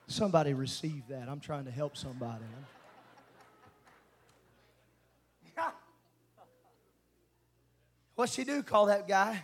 Somebody 0.08 0.54
received 0.54 1.10
that. 1.10 1.28
I'm 1.28 1.40
trying 1.40 1.66
to 1.66 1.72
help 1.72 1.98
somebody. 1.98 2.46
What'd 8.16 8.34
she 8.34 8.44
do? 8.46 8.64
Call 8.64 8.86
that 8.86 9.08
guy. 9.08 9.44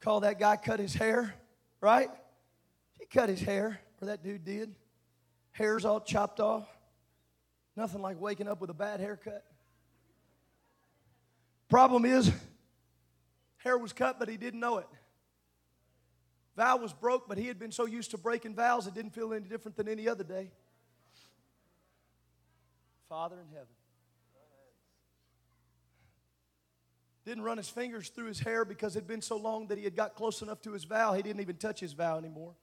Call 0.00 0.20
that 0.20 0.38
guy 0.38 0.56
cut 0.56 0.80
his 0.80 0.94
hair, 0.94 1.34
right? 1.80 2.08
He 2.98 3.06
cut 3.06 3.28
his 3.28 3.40
hair, 3.40 3.80
or 4.00 4.06
that 4.06 4.22
dude 4.22 4.44
did. 4.44 4.74
Hair's 5.52 5.84
all 5.84 6.00
chopped 6.00 6.40
off. 6.40 6.66
Nothing 7.76 8.02
like 8.02 8.20
waking 8.20 8.48
up 8.48 8.60
with 8.60 8.70
a 8.70 8.74
bad 8.74 9.00
haircut. 9.00 9.44
Problem 11.68 12.04
is, 12.04 12.30
hair 13.58 13.78
was 13.78 13.92
cut, 13.92 14.18
but 14.18 14.28
he 14.28 14.36
didn't 14.36 14.60
know 14.60 14.78
it. 14.78 14.88
Vow 16.56 16.76
was 16.76 16.92
broke, 16.92 17.28
but 17.28 17.38
he 17.38 17.46
had 17.46 17.58
been 17.58 17.72
so 17.72 17.86
used 17.86 18.10
to 18.10 18.18
breaking 18.18 18.54
vows, 18.54 18.86
it 18.86 18.94
didn't 18.94 19.12
feel 19.12 19.32
any 19.32 19.48
different 19.48 19.76
than 19.76 19.88
any 19.88 20.08
other 20.08 20.24
day. 20.24 20.50
Father 23.08 23.36
in 23.40 23.48
heaven. 23.48 23.66
Didn't 27.24 27.44
run 27.44 27.58
his 27.58 27.68
fingers 27.68 28.08
through 28.08 28.26
his 28.26 28.40
hair 28.40 28.64
because 28.64 28.96
it 28.96 29.00
had 29.00 29.06
been 29.06 29.22
so 29.22 29.36
long 29.36 29.68
that 29.68 29.78
he 29.78 29.84
had 29.84 29.94
got 29.94 30.14
close 30.14 30.42
enough 30.42 30.60
to 30.62 30.72
his 30.72 30.84
vow, 30.84 31.12
he 31.12 31.22
didn't 31.22 31.40
even 31.40 31.56
touch 31.56 31.80
his 31.80 31.92
vow 31.92 32.18
anymore. 32.18 32.54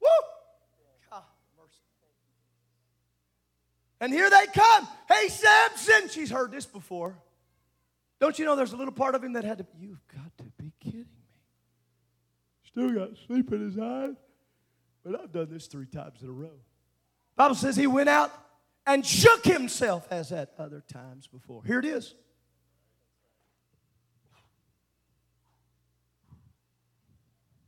Woo! 0.00 0.08
God, 1.10 1.22
mercy. 1.56 1.80
And 4.00 4.12
here 4.12 4.28
they 4.28 4.46
come. 4.54 4.88
Hey, 5.08 5.28
Samson! 5.28 6.08
She's 6.10 6.30
heard 6.30 6.52
this 6.52 6.66
before. 6.66 7.16
Don't 8.20 8.38
you 8.38 8.44
know 8.44 8.56
there's 8.56 8.72
a 8.72 8.76
little 8.76 8.92
part 8.92 9.14
of 9.14 9.22
him 9.22 9.34
that 9.34 9.44
had 9.44 9.58
to, 9.58 9.66
you've 9.78 10.06
got 10.08 10.36
to 10.38 10.44
be 10.58 10.72
kidding 10.80 11.00
me. 11.00 11.06
Still 12.64 12.92
got 12.92 13.10
sleep 13.26 13.52
in 13.52 13.60
his 13.60 13.78
eyes, 13.78 14.14
but 15.04 15.20
I've 15.20 15.32
done 15.32 15.48
this 15.50 15.66
three 15.66 15.86
times 15.86 16.22
in 16.22 16.28
a 16.28 16.32
row. 16.32 16.58
Bible 17.36 17.54
says 17.54 17.76
he 17.76 17.86
went 17.86 18.08
out 18.08 18.32
and 18.86 19.04
shook 19.04 19.44
himself 19.44 20.06
as 20.10 20.32
at 20.32 20.52
other 20.58 20.82
times 20.92 21.26
before. 21.26 21.62
Here 21.64 21.78
it 21.78 21.84
is. 21.84 22.14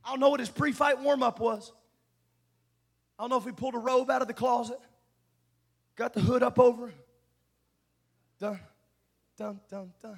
I 0.03 0.11
don't 0.11 0.19
know 0.19 0.29
what 0.29 0.39
his 0.39 0.49
pre 0.49 0.71
fight 0.71 0.99
warm 0.99 1.21
up 1.21 1.39
was. 1.39 1.71
I 3.19 3.23
don't 3.23 3.29
know 3.29 3.37
if 3.37 3.43
he 3.43 3.51
pulled 3.51 3.75
a 3.75 3.79
robe 3.79 4.09
out 4.09 4.23
of 4.23 4.27
the 4.27 4.33
closet, 4.33 4.79
got 5.99 6.13
the 6.13 6.21
hood 6.21 6.41
up 6.41 6.57
over. 6.57 6.93
Dun, 8.39 8.57
dun, 9.37 9.59
dun, 9.69 9.91
dun. 10.01 10.17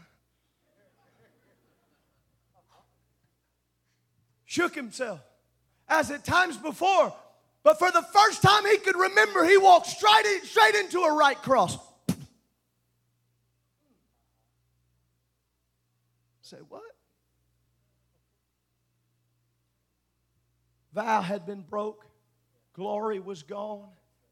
shook 4.52 4.76
himself 4.76 5.22
as 5.88 6.12
at 6.12 6.26
times 6.26 6.58
before. 6.58 7.14
But 7.64 7.80
for 7.80 7.90
the 7.90 8.02
first 8.02 8.42
time 8.42 8.66
he 8.66 8.78
could 8.80 8.98
remember, 8.98 9.46
he 9.46 9.58
walked 9.58 9.88
straight, 9.88 10.26
in, 10.26 10.46
straight 10.46 10.76
into 10.76 11.00
a 11.00 11.14
right 11.14 11.38
cross. 11.38 11.78
Say, 16.42 16.58
what? 16.68 16.82
Vow 20.94 21.22
had 21.22 21.46
been 21.46 21.62
broke, 21.62 22.06
glory 22.74 23.20
was 23.20 23.44
gone. 23.44 23.88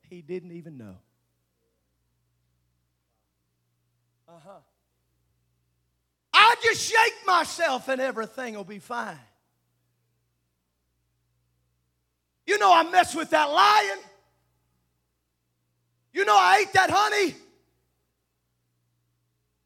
He 0.09 0.21
didn't 0.21 0.51
even 0.51 0.77
know. 0.77 0.97
Uh 4.29 4.39
huh. 4.45 4.59
I 6.33 6.55
just 6.61 6.81
shake 6.81 7.25
myself 7.25 7.87
and 7.87 7.99
everything 7.99 8.53
will 8.53 8.63
be 8.63 8.79
fine. 8.79 9.17
You 12.45 12.59
know 12.59 12.71
I 12.71 12.83
messed 12.83 13.15
with 13.15 13.31
that 13.31 13.45
lion. 13.45 13.97
You 16.13 16.25
know 16.25 16.35
I 16.35 16.59
ate 16.61 16.73
that 16.73 16.89
honey. 16.91 17.35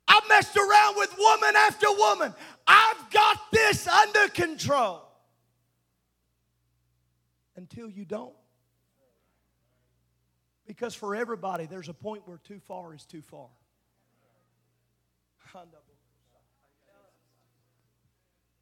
I 0.08 0.19
messed 0.30 0.56
around 0.56 0.95
with 0.97 1.13
woman 1.17 1.56
after 1.56 1.88
woman. 1.91 2.34
I've 2.65 3.10
got 3.12 3.39
this 3.52 3.88
under 3.88 4.28
control. 4.30 5.02
Until 7.56 7.89
you 7.89 8.06
don't. 8.06 8.34
Because 10.65 10.95
for 10.95 11.15
everybody, 11.15 11.65
there's 11.65 11.89
a 11.89 11.93
point 11.93 12.28
where 12.28 12.38
too 12.38 12.60
far 12.60 12.93
is 12.93 13.06
too 13.06 13.21
far. 13.21 13.49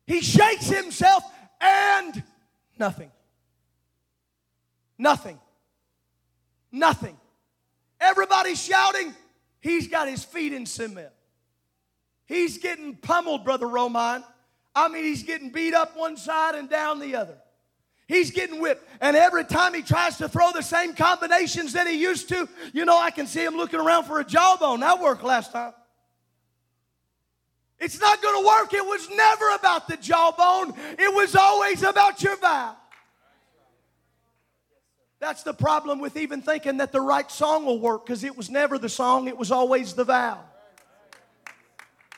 He 0.05 0.21
shakes 0.21 0.67
himself 0.67 1.23
and 1.61 2.23
nothing. 2.77 3.11
Nothing. 4.97 5.39
Nothing. 6.71 7.17
Everybody's 7.99 8.61
shouting. 8.61 9.13
He's 9.61 9.87
got 9.87 10.07
his 10.07 10.23
feet 10.23 10.53
in 10.53 10.65
cement. 10.65 11.13
He's 12.25 12.57
getting 12.57 12.95
pummeled, 12.95 13.45
Brother 13.45 13.67
Roman. 13.67 14.23
I 14.75 14.87
mean, 14.87 15.03
he's 15.03 15.23
getting 15.23 15.49
beat 15.49 15.73
up 15.73 15.97
one 15.97 16.17
side 16.17 16.55
and 16.55 16.69
down 16.69 16.99
the 16.99 17.15
other. 17.15 17.37
He's 18.07 18.31
getting 18.31 18.59
whipped. 18.59 18.85
And 18.99 19.15
every 19.15 19.45
time 19.45 19.73
he 19.73 19.81
tries 19.81 20.17
to 20.17 20.27
throw 20.27 20.51
the 20.51 20.61
same 20.61 20.93
combinations 20.93 21.73
that 21.73 21.87
he 21.87 21.99
used 22.01 22.27
to, 22.29 22.49
you 22.73 22.83
know, 22.83 22.97
I 22.97 23.11
can 23.11 23.27
see 23.27 23.43
him 23.43 23.55
looking 23.55 23.79
around 23.79 24.05
for 24.05 24.19
a 24.19 24.25
jawbone. 24.25 24.81
That 24.81 24.99
worked 24.99 25.23
last 25.23 25.51
time. 25.53 25.73
It's 27.81 27.99
not 27.99 28.21
going 28.21 28.41
to 28.41 28.47
work. 28.47 28.73
It 28.73 28.85
was 28.85 29.09
never 29.09 29.49
about 29.55 29.87
the 29.87 29.97
jawbone, 29.97 30.73
it 30.97 31.13
was 31.13 31.35
always 31.35 31.83
about 31.83 32.21
your 32.23 32.37
vow. 32.37 32.77
That's 35.19 35.43
the 35.43 35.53
problem 35.53 35.99
with 35.99 36.17
even 36.17 36.41
thinking 36.41 36.77
that 36.77 36.91
the 36.91 37.01
right 37.01 37.29
song 37.29 37.65
will 37.65 37.79
work 37.79 38.05
because 38.05 38.23
it 38.23 38.35
was 38.35 38.49
never 38.49 38.79
the 38.79 38.89
song, 38.89 39.27
it 39.27 39.37
was 39.37 39.51
always 39.51 39.93
the 39.93 40.03
vow. 40.03 40.39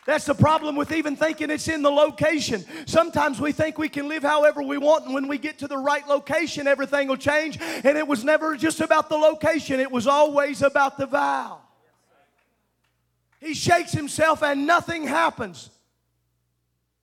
That's 0.06 0.26
the 0.26 0.36
problem 0.36 0.76
with 0.76 0.92
even 0.92 1.16
thinking 1.16 1.50
it's 1.50 1.70
in 1.70 1.82
the 1.82 1.92
location. 1.92 2.66
Sometimes 2.86 3.40
we 3.40 3.54
think 3.54 3.78
we 3.78 3.88
can 3.88 4.10
live 4.10 4.24
however 4.24 4.62
we 4.62 4.78
want, 4.78 5.06
and 5.06 5.14
when 5.14 5.30
we 5.30 5.38
get 5.38 5.60
to 5.60 5.68
the 5.68 5.78
right 5.78 6.06
location, 6.08 6.68
everything 6.68 7.08
will 7.08 7.18
change. 7.18 7.58
And 7.62 7.98
it 7.98 8.06
was 8.06 8.24
never 8.24 8.58
just 8.58 8.82
about 8.82 9.08
the 9.08 9.16
location, 9.16 9.80
it 9.80 9.92
was 9.92 10.08
always 10.08 10.62
about 10.62 10.98
the 10.98 11.06
vow. 11.06 11.63
He 13.44 13.54
shakes 13.54 13.92
himself, 13.92 14.42
and 14.42 14.66
nothing 14.66 15.06
happens 15.06 15.70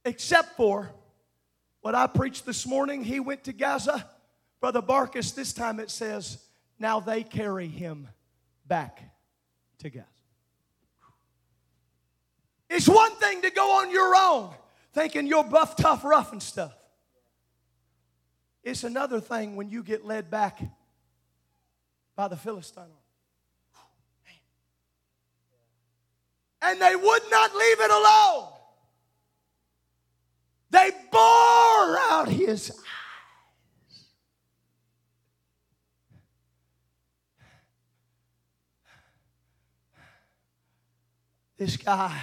except 0.06 0.56
for 0.56 0.90
what 1.82 1.94
I 1.94 2.06
preached 2.06 2.46
this 2.46 2.66
morning. 2.66 3.04
He 3.04 3.20
went 3.20 3.44
to 3.44 3.52
Gaza 3.52 4.08
Brother 4.60 4.82
Barkus, 4.82 5.34
this 5.34 5.52
time 5.52 5.80
it 5.80 5.90
says, 5.90 6.38
now 6.78 7.00
they 7.00 7.22
carry 7.22 7.66
him 7.66 8.08
back 8.66 9.02
to 9.78 9.90
Gaza. 9.90 10.06
It's 12.68 12.88
one 12.88 13.12
thing 13.16 13.42
to 13.42 13.50
go 13.50 13.80
on 13.80 13.90
your 13.90 14.14
own, 14.16 14.54
thinking 14.92 15.26
you're 15.26 15.44
buff, 15.44 15.76
tough, 15.76 16.04
rough, 16.04 16.32
and 16.32 16.42
stuff. 16.42 16.74
It's 18.62 18.84
another 18.84 19.20
thing 19.20 19.56
when 19.56 19.70
you 19.70 19.82
get 19.82 20.04
led 20.04 20.30
back 20.30 20.60
by 22.16 22.28
the 22.28 22.36
Philistine 22.36 22.84
And 26.62 26.80
they 26.80 26.94
would 26.94 27.22
not 27.30 27.54
leave 27.54 27.80
it 27.80 27.90
alone. 27.90 28.48
They 30.70 30.90
bore 31.10 31.98
out 32.10 32.28
his 32.28 32.70
eyes. 32.70 34.04
This 41.56 41.76
guy 41.76 42.20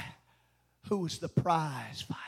who 0.87 0.99
was 0.99 1.19
the 1.19 1.29
prize 1.29 2.01
fighter. 2.01 2.26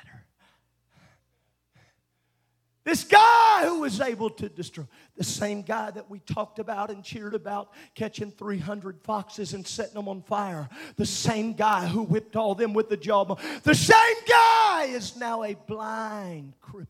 This 2.90 3.04
guy 3.04 3.66
who 3.66 3.82
was 3.82 4.02
able 4.02 4.32
to 4.32 4.50
destroy. 4.50 4.84
The 5.16 5.24
same 5.24 5.62
guy 5.62 5.92
that 5.92 6.10
we 6.10 6.18
talked 6.22 6.58
about 6.58 6.90
and 6.90 7.04
cheered 7.04 7.36
about 7.36 7.70
catching 7.94 8.32
300 8.32 9.00
foxes 9.04 9.54
and 9.54 9.68
setting 9.68 9.94
them 9.94 10.08
on 10.08 10.24
fire. 10.24 10.68
The 10.96 11.06
same 11.06 11.54
guy 11.54 11.86
who 11.86 12.02
whipped 12.02 12.36
all 12.36 12.56
them 12.56 12.74
with 12.74 12.90
the 12.90 12.98
jawbone. 12.98 13.38
The 13.62 13.76
same 13.76 14.16
guy 14.28 14.88
is 14.90 15.16
now 15.16 15.44
a 15.44 15.54
blind 15.54 16.56
cripple. 16.64 16.88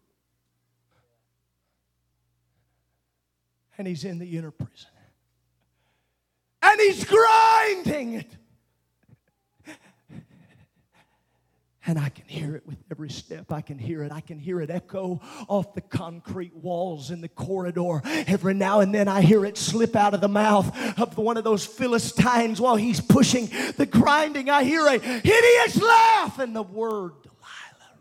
And 3.77 3.85
he's 3.85 4.05
in 4.05 4.19
the 4.19 4.38
inner 4.38 4.51
prison. 4.51 4.88
And 6.62 6.79
he's 6.79 7.03
grinding 7.03 8.13
it. 8.13 8.38
And 11.89 11.97
I 11.97 12.10
can 12.10 12.28
hear 12.28 12.56
it 12.56 12.67
with 12.67 12.78
every 12.91 13.10
step. 13.10 13.52
I 13.52 13.62
can 13.62 13.80
hear 13.80 14.04
it. 14.04 14.12
I 14.12 14.21
can 14.21 14.38
hear 14.38 14.62
it 14.62 14.69
echo 14.69 15.19
off 15.47 15.73
the 15.73 15.82
concrete 15.82 16.56
walls 16.56 17.10
in 17.10 17.19
the 17.19 17.28
corridor. 17.28 18.04
Every 18.06 18.54
now 18.54 18.82
and 18.82 18.93
then 18.93 19.08
I 19.08 19.21
hear 19.21 19.43
it 19.43 19.58
slip 19.58 19.95
out 19.95 20.13
of 20.13 20.21
the 20.21 20.28
mouth 20.28 20.99
of 20.99 21.17
one 21.17 21.36
of 21.36 21.43
those 21.43 21.65
Philistines 21.65 22.62
while 22.62 22.75
he's 22.75 23.02
pushing 23.02 23.49
the 23.78 23.88
grinding. 23.88 24.52
I 24.52 24.65
hear 24.65 24.86
a 24.86 24.99
hideous 24.99 25.82
laugh 25.82 26.38
and 26.38 26.56
the 26.56 26.62
word 26.62 27.13
Delilah. 27.23 27.97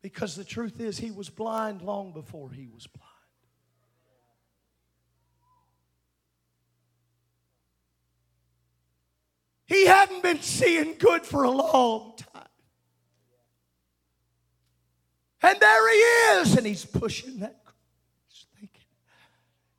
Because 0.00 0.36
the 0.36 0.44
truth 0.44 0.78
is, 0.78 0.96
he 0.96 1.10
was 1.10 1.28
blind 1.28 1.82
long 1.82 2.12
before 2.12 2.52
he 2.52 2.68
was 2.72 2.86
blind. 2.86 3.07
He 9.68 9.84
hadn't 9.84 10.22
been 10.22 10.40
seeing 10.40 10.96
good 10.98 11.26
for 11.26 11.44
a 11.44 11.50
long 11.50 12.14
time. 12.16 12.44
And 15.42 15.60
there 15.60 15.92
he 15.92 15.98
is, 16.40 16.56
and 16.56 16.66
he's 16.66 16.86
pushing 16.86 17.40
that. 17.40 17.60
He's 18.28 18.46
thinking, 18.58 18.80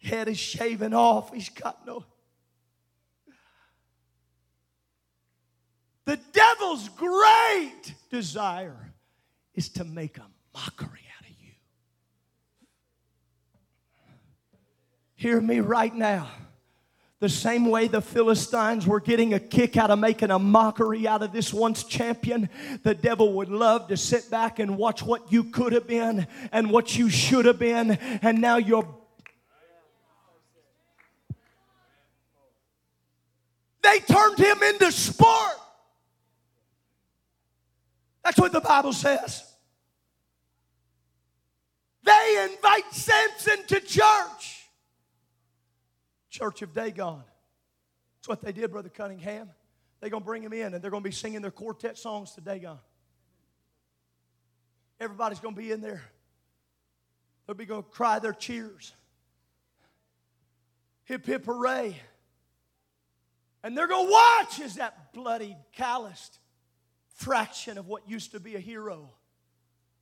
head 0.01 0.27
is 0.27 0.37
shaven 0.37 0.93
off. 0.93 1.33
He's 1.33 1.49
got 1.49 1.85
no. 1.87 2.05
The 6.05 6.19
devil's 6.33 6.87
great 6.89 7.93
desire 8.11 8.93
is 9.55 9.69
to 9.69 9.83
make 9.83 10.19
a 10.19 10.25
mockery 10.53 11.05
out 11.17 11.25
of 11.25 11.35
you. 11.41 11.51
Hear 15.15 15.41
me 15.41 15.59
right 15.61 15.93
now. 15.93 16.29
The 17.19 17.27
same 17.27 17.65
way 17.65 17.89
the 17.89 18.01
Philistines 18.01 18.87
were 18.87 19.01
getting 19.01 19.33
a 19.33 19.41
kick 19.41 19.75
out 19.75 19.91
of 19.91 19.99
making 19.99 20.31
a 20.31 20.39
mockery 20.39 21.05
out 21.05 21.21
of 21.21 21.33
this 21.33 21.53
once 21.53 21.83
champion, 21.83 22.49
the 22.83 22.95
devil 22.95 23.33
would 23.33 23.49
love 23.49 23.89
to 23.89 23.97
sit 23.97 24.31
back 24.31 24.59
and 24.59 24.77
watch 24.77 25.03
what 25.03 25.29
you 25.29 25.43
could 25.43 25.73
have 25.73 25.85
been 25.85 26.27
and 26.53 26.71
what 26.71 26.97
you 26.97 27.09
should 27.09 27.43
have 27.45 27.59
been, 27.59 27.91
and 27.91 28.39
now 28.39 28.55
you're. 28.55 28.87
They 33.81 33.99
turned 33.99 34.37
him 34.37 34.63
into 34.63 34.89
sport. 34.91 35.57
That's 38.23 38.39
what 38.39 38.53
the 38.53 38.61
Bible 38.61 38.93
says. 38.93 39.43
They 42.03 42.49
invite 42.49 42.93
Samson 42.93 43.65
to 43.67 43.81
church. 43.81 44.38
Church 46.39 46.61
of 46.61 46.73
Dagon. 46.73 47.21
That's 48.17 48.29
what 48.29 48.39
they 48.39 48.53
did, 48.53 48.71
Brother 48.71 48.87
Cunningham. 48.87 49.49
They're 49.99 50.09
going 50.09 50.23
to 50.23 50.25
bring 50.25 50.41
him 50.41 50.53
in 50.53 50.73
and 50.73 50.81
they're 50.81 50.89
going 50.89 51.03
to 51.03 51.09
be 51.09 51.13
singing 51.13 51.41
their 51.41 51.51
quartet 51.51 51.97
songs 51.97 52.31
to 52.31 52.41
Dagon. 52.41 52.77
Everybody's 55.01 55.39
going 55.39 55.53
to 55.53 55.61
be 55.61 55.73
in 55.73 55.81
there. 55.81 56.01
They'll 57.45 57.57
be 57.57 57.65
going 57.65 57.83
to 57.83 57.89
cry 57.89 58.19
their 58.19 58.31
cheers. 58.31 58.93
Hip, 61.03 61.25
hip, 61.25 61.45
hooray. 61.45 61.99
And 63.61 63.77
they're 63.77 63.87
going 63.87 64.07
to 64.07 64.11
watch 64.11 64.61
as 64.61 64.75
that 64.75 65.11
bloody, 65.11 65.57
calloused 65.73 66.39
fraction 67.15 67.77
of 67.77 67.87
what 67.87 68.07
used 68.07 68.31
to 68.31 68.39
be 68.39 68.55
a 68.55 68.59
hero 68.59 69.09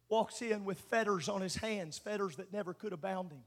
walks 0.08 0.43
in 0.43 0.65
with 0.65 0.78
fetters 0.82 1.30
on 1.30 1.41
his 1.41 1.56
hands, 1.56 1.97
fetters 1.97 2.36
that 2.36 2.54
never 2.54 2.76
could 2.76 2.91
have 2.91 3.02
bound 3.02 3.32
him 3.32 3.41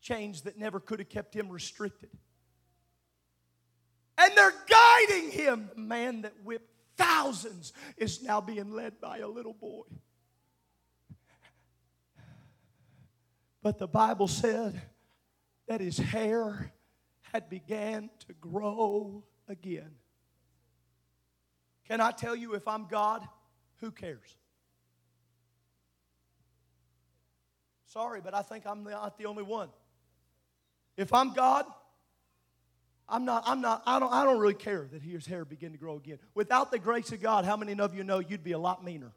chains 0.00 0.42
that 0.42 0.58
never 0.58 0.80
could 0.80 0.98
have 0.98 1.08
kept 1.08 1.34
him 1.34 1.48
restricted. 1.48 2.10
And 4.18 4.32
they're 4.36 4.54
guiding 4.68 5.30
him. 5.30 5.70
The 5.74 5.80
man 5.80 6.22
that 6.22 6.34
whipped 6.44 6.70
thousands 6.96 7.72
is 7.96 8.22
now 8.22 8.40
being 8.40 8.70
led 8.72 9.00
by 9.00 9.18
a 9.18 9.28
little 9.28 9.54
boy. 9.54 9.84
But 13.62 13.78
the 13.78 13.88
Bible 13.88 14.28
said 14.28 14.80
that 15.68 15.80
his 15.80 15.98
hair 15.98 16.72
had 17.32 17.48
began 17.48 18.10
to 18.26 18.32
grow 18.34 19.22
again. 19.48 19.90
Can 21.86 22.00
I 22.00 22.10
tell 22.10 22.36
you 22.36 22.54
if 22.54 22.66
I'm 22.66 22.86
God, 22.86 23.26
who 23.80 23.90
cares? 23.90 24.36
Sorry, 27.86 28.20
but 28.20 28.34
I 28.34 28.42
think 28.42 28.66
I'm 28.66 28.84
not 28.84 29.18
the 29.18 29.26
only 29.26 29.42
one. 29.42 29.68
If 31.00 31.14
I'm 31.14 31.32
God, 31.32 31.64
I'm 33.08 33.24
not, 33.24 33.44
I'm 33.46 33.62
not, 33.62 33.82
I 33.86 33.98
don't, 33.98 34.12
I 34.12 34.22
don't 34.22 34.38
really 34.38 34.52
care 34.52 34.86
that 34.92 35.00
his 35.00 35.24
hair 35.24 35.46
begin 35.46 35.72
to 35.72 35.78
grow 35.78 35.96
again. 35.96 36.18
Without 36.34 36.70
the 36.70 36.78
grace 36.78 37.10
of 37.10 37.22
God, 37.22 37.46
how 37.46 37.56
many 37.56 37.72
of 37.80 37.94
you 37.94 38.04
know 38.04 38.18
you'd 38.18 38.44
be 38.44 38.52
a 38.52 38.58
lot 38.58 38.84
meaner? 38.84 39.10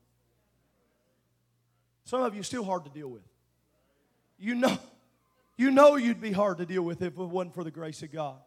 Some 2.06 2.22
of 2.22 2.36
you 2.36 2.44
still 2.44 2.64
hard 2.64 2.86
to 2.86 2.90
deal 2.90 3.10
with. 3.10 3.24
You 4.40 4.56
know, 4.56 4.78
you 5.58 5.72
know 5.72 5.98
you'd 5.98 6.22
be 6.22 6.32
hard 6.32 6.60
to 6.60 6.66
deal 6.66 6.84
with 6.84 7.02
if 7.02 7.18
it 7.18 7.18
wasn't 7.18 7.54
for 7.54 7.66
the 7.66 7.72
grace 7.72 8.02
of 8.02 8.14
God. 8.14 8.38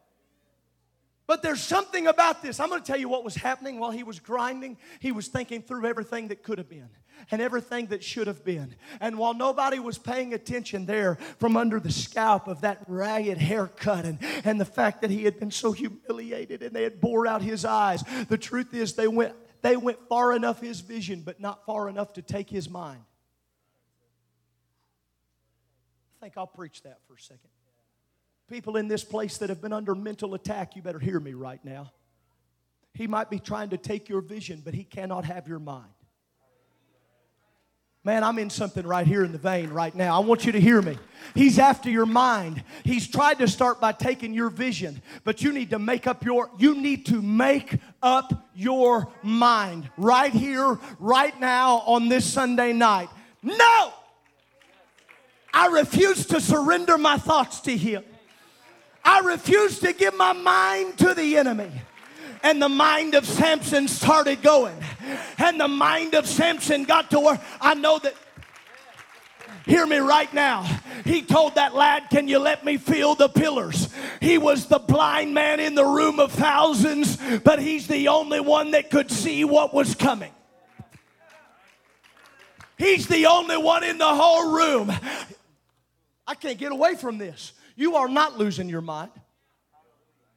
But 1.26 1.42
there's 1.42 1.62
something 1.62 2.06
about 2.06 2.40
this. 2.40 2.60
I'm 2.60 2.68
going 2.68 2.80
to 2.80 2.86
tell 2.86 2.98
you 2.98 3.08
what 3.08 3.24
was 3.24 3.34
happening 3.34 3.80
while 3.80 3.90
he 3.90 4.04
was 4.04 4.20
grinding. 4.20 4.76
He 5.00 5.10
was 5.10 5.26
thinking 5.26 5.60
through 5.60 5.86
everything 5.86 6.28
that 6.28 6.44
could 6.44 6.58
have 6.58 6.68
been 6.68 6.88
and 7.30 7.42
everything 7.42 7.86
that 7.86 8.04
should 8.04 8.28
have 8.28 8.44
been. 8.44 8.76
And 9.00 9.18
while 9.18 9.34
nobody 9.34 9.80
was 9.80 9.98
paying 9.98 10.34
attention 10.34 10.86
there 10.86 11.16
from 11.38 11.56
under 11.56 11.80
the 11.80 11.90
scalp 11.90 12.46
of 12.46 12.60
that 12.60 12.84
ragged 12.86 13.38
haircut 13.38 14.04
and, 14.04 14.18
and 14.44 14.60
the 14.60 14.64
fact 14.64 15.00
that 15.00 15.10
he 15.10 15.24
had 15.24 15.40
been 15.40 15.50
so 15.50 15.72
humiliated 15.72 16.62
and 16.62 16.74
they 16.74 16.84
had 16.84 17.00
bore 17.00 17.26
out 17.26 17.42
his 17.42 17.64
eyes, 17.64 18.04
the 18.28 18.38
truth 18.38 18.72
is 18.72 18.94
they 18.94 19.08
went, 19.08 19.34
they 19.62 19.76
went 19.76 19.98
far 20.08 20.32
enough 20.32 20.60
his 20.60 20.80
vision, 20.80 21.22
but 21.24 21.40
not 21.40 21.66
far 21.66 21.88
enough 21.88 22.12
to 22.12 22.22
take 22.22 22.48
his 22.48 22.70
mind. 22.70 23.02
I 26.18 26.24
think 26.24 26.34
I'll 26.36 26.46
preach 26.46 26.82
that 26.82 27.00
for 27.08 27.14
a 27.14 27.20
second. 27.20 27.50
People 28.48 28.76
in 28.76 28.86
this 28.86 29.02
place 29.02 29.38
that 29.38 29.48
have 29.48 29.60
been 29.60 29.72
under 29.72 29.94
mental 29.94 30.34
attack, 30.34 30.76
you 30.76 30.82
better 30.82 31.00
hear 31.00 31.18
me 31.18 31.34
right 31.34 31.64
now. 31.64 31.92
He 32.94 33.06
might 33.06 33.28
be 33.28 33.38
trying 33.38 33.70
to 33.70 33.76
take 33.76 34.08
your 34.08 34.20
vision, 34.20 34.62
but 34.64 34.72
he 34.72 34.84
cannot 34.84 35.24
have 35.24 35.48
your 35.48 35.58
mind. 35.58 35.90
Man, 38.06 38.22
I'm 38.22 38.38
in 38.38 38.50
something 38.50 38.86
right 38.86 39.04
here 39.04 39.24
in 39.24 39.32
the 39.32 39.38
vein 39.38 39.70
right 39.70 39.92
now. 39.92 40.16
I 40.16 40.24
want 40.24 40.46
you 40.46 40.52
to 40.52 40.60
hear 40.60 40.80
me. 40.80 40.96
He's 41.34 41.58
after 41.58 41.90
your 41.90 42.06
mind. 42.06 42.62
He's 42.84 43.08
tried 43.08 43.40
to 43.40 43.48
start 43.48 43.80
by 43.80 43.90
taking 43.90 44.32
your 44.32 44.48
vision, 44.48 45.02
but 45.24 45.42
you 45.42 45.52
need 45.52 45.70
to 45.70 45.80
make 45.80 46.06
up 46.06 46.24
your 46.24 46.48
you 46.56 46.76
need 46.76 47.06
to 47.06 47.20
make 47.20 47.80
up 48.04 48.48
your 48.54 49.08
mind 49.24 49.90
right 49.96 50.32
here 50.32 50.78
right 51.00 51.38
now 51.40 51.78
on 51.78 52.08
this 52.08 52.24
Sunday 52.24 52.72
night. 52.72 53.08
No! 53.42 53.92
I 55.52 55.66
refuse 55.66 56.26
to 56.26 56.40
surrender 56.40 56.96
my 56.98 57.16
thoughts 57.16 57.58
to 57.62 57.76
him. 57.76 58.04
I 59.06 59.20
refuse 59.20 59.78
to 59.80 59.92
give 59.92 60.16
my 60.16 60.32
mind 60.32 60.98
to 60.98 61.14
the 61.14 61.36
enemy. 61.36 61.70
And 62.42 62.60
the 62.60 62.68
mind 62.68 63.14
of 63.14 63.24
Samson 63.24 63.88
started 63.88 64.42
going. 64.42 64.76
And 65.38 65.58
the 65.60 65.68
mind 65.68 66.14
of 66.14 66.26
Samson 66.26 66.84
got 66.84 67.10
to 67.12 67.20
where 67.20 67.40
I 67.60 67.74
know 67.74 67.98
that 68.00 68.14
Hear 69.66 69.84
me 69.84 69.98
right 69.98 70.32
now. 70.32 70.62
He 71.04 71.22
told 71.22 71.56
that 71.56 71.74
lad, 71.74 72.04
Can 72.08 72.28
you 72.28 72.38
let 72.38 72.64
me 72.64 72.76
feel 72.76 73.16
the 73.16 73.28
pillars? 73.28 73.88
He 74.20 74.38
was 74.38 74.66
the 74.66 74.78
blind 74.78 75.34
man 75.34 75.58
in 75.58 75.74
the 75.74 75.84
room 75.84 76.20
of 76.20 76.30
thousands, 76.30 77.18
but 77.42 77.58
he's 77.58 77.88
the 77.88 78.08
only 78.08 78.38
one 78.38 78.70
that 78.70 78.90
could 78.90 79.10
see 79.10 79.44
what 79.44 79.74
was 79.74 79.96
coming. 79.96 80.32
He's 82.78 83.08
the 83.08 83.26
only 83.26 83.56
one 83.56 83.82
in 83.82 83.98
the 83.98 84.06
whole 84.06 84.52
room. 84.52 84.92
I 86.28 86.34
can't 86.36 86.58
get 86.58 86.70
away 86.70 86.94
from 86.94 87.18
this. 87.18 87.52
You 87.76 87.96
are 87.96 88.08
not 88.08 88.38
losing 88.38 88.68
your 88.68 88.80
mind. 88.80 89.12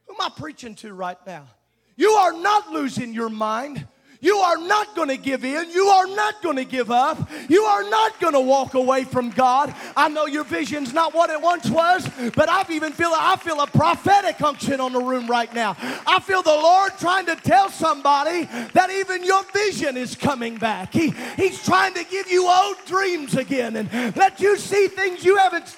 Who 0.05 0.13
am 0.13 0.21
I 0.21 0.29
preaching 0.37 0.75
to 0.75 0.93
right 0.93 1.17
now? 1.25 1.47
You 1.95 2.11
are 2.11 2.33
not 2.33 2.71
losing 2.71 3.13
your 3.13 3.29
mind. 3.29 3.87
You 4.21 4.35
are 4.35 4.57
not 4.57 4.95
going 4.95 5.07
to 5.07 5.17
give 5.17 5.45
in. 5.45 5.71
You 5.71 5.85
are 5.85 6.07
not 6.07 6.41
going 6.41 6.57
to 6.57 6.65
give 6.65 6.91
up. 6.91 7.29
You 7.49 7.63
are 7.63 7.89
not 7.89 8.19
going 8.19 8.33
to 8.33 8.39
walk 8.41 8.73
away 8.73 9.05
from 9.05 9.29
God. 9.29 9.73
I 9.95 10.09
know 10.09 10.25
your 10.25 10.43
vision's 10.43 10.93
not 10.93 11.13
what 11.13 11.29
it 11.29 11.41
once 11.41 11.69
was, 11.69 12.05
but 12.35 12.49
I've 12.49 12.69
even 12.69 12.91
feel 12.91 13.11
I 13.15 13.37
feel 13.37 13.61
a 13.61 13.67
prophetic 13.67 14.41
unction 14.41 14.81
on 14.81 14.91
the 14.91 14.99
room 14.99 15.27
right 15.27 15.53
now. 15.53 15.77
I 16.05 16.19
feel 16.19 16.41
the 16.41 16.49
Lord 16.49 16.91
trying 16.99 17.27
to 17.27 17.35
tell 17.37 17.69
somebody 17.69 18.43
that 18.73 18.89
even 18.91 19.23
your 19.23 19.43
vision 19.53 19.95
is 19.95 20.15
coming 20.15 20.57
back. 20.57 20.91
He, 20.91 21.13
he's 21.37 21.63
trying 21.63 21.93
to 21.93 22.03
give 22.03 22.29
you 22.29 22.49
old 22.49 22.75
dreams 22.85 23.35
again 23.35 23.77
and 23.77 24.17
let 24.17 24.41
you 24.41 24.57
see 24.57 24.89
things 24.89 25.23
you 25.23 25.37
haven't 25.37 25.75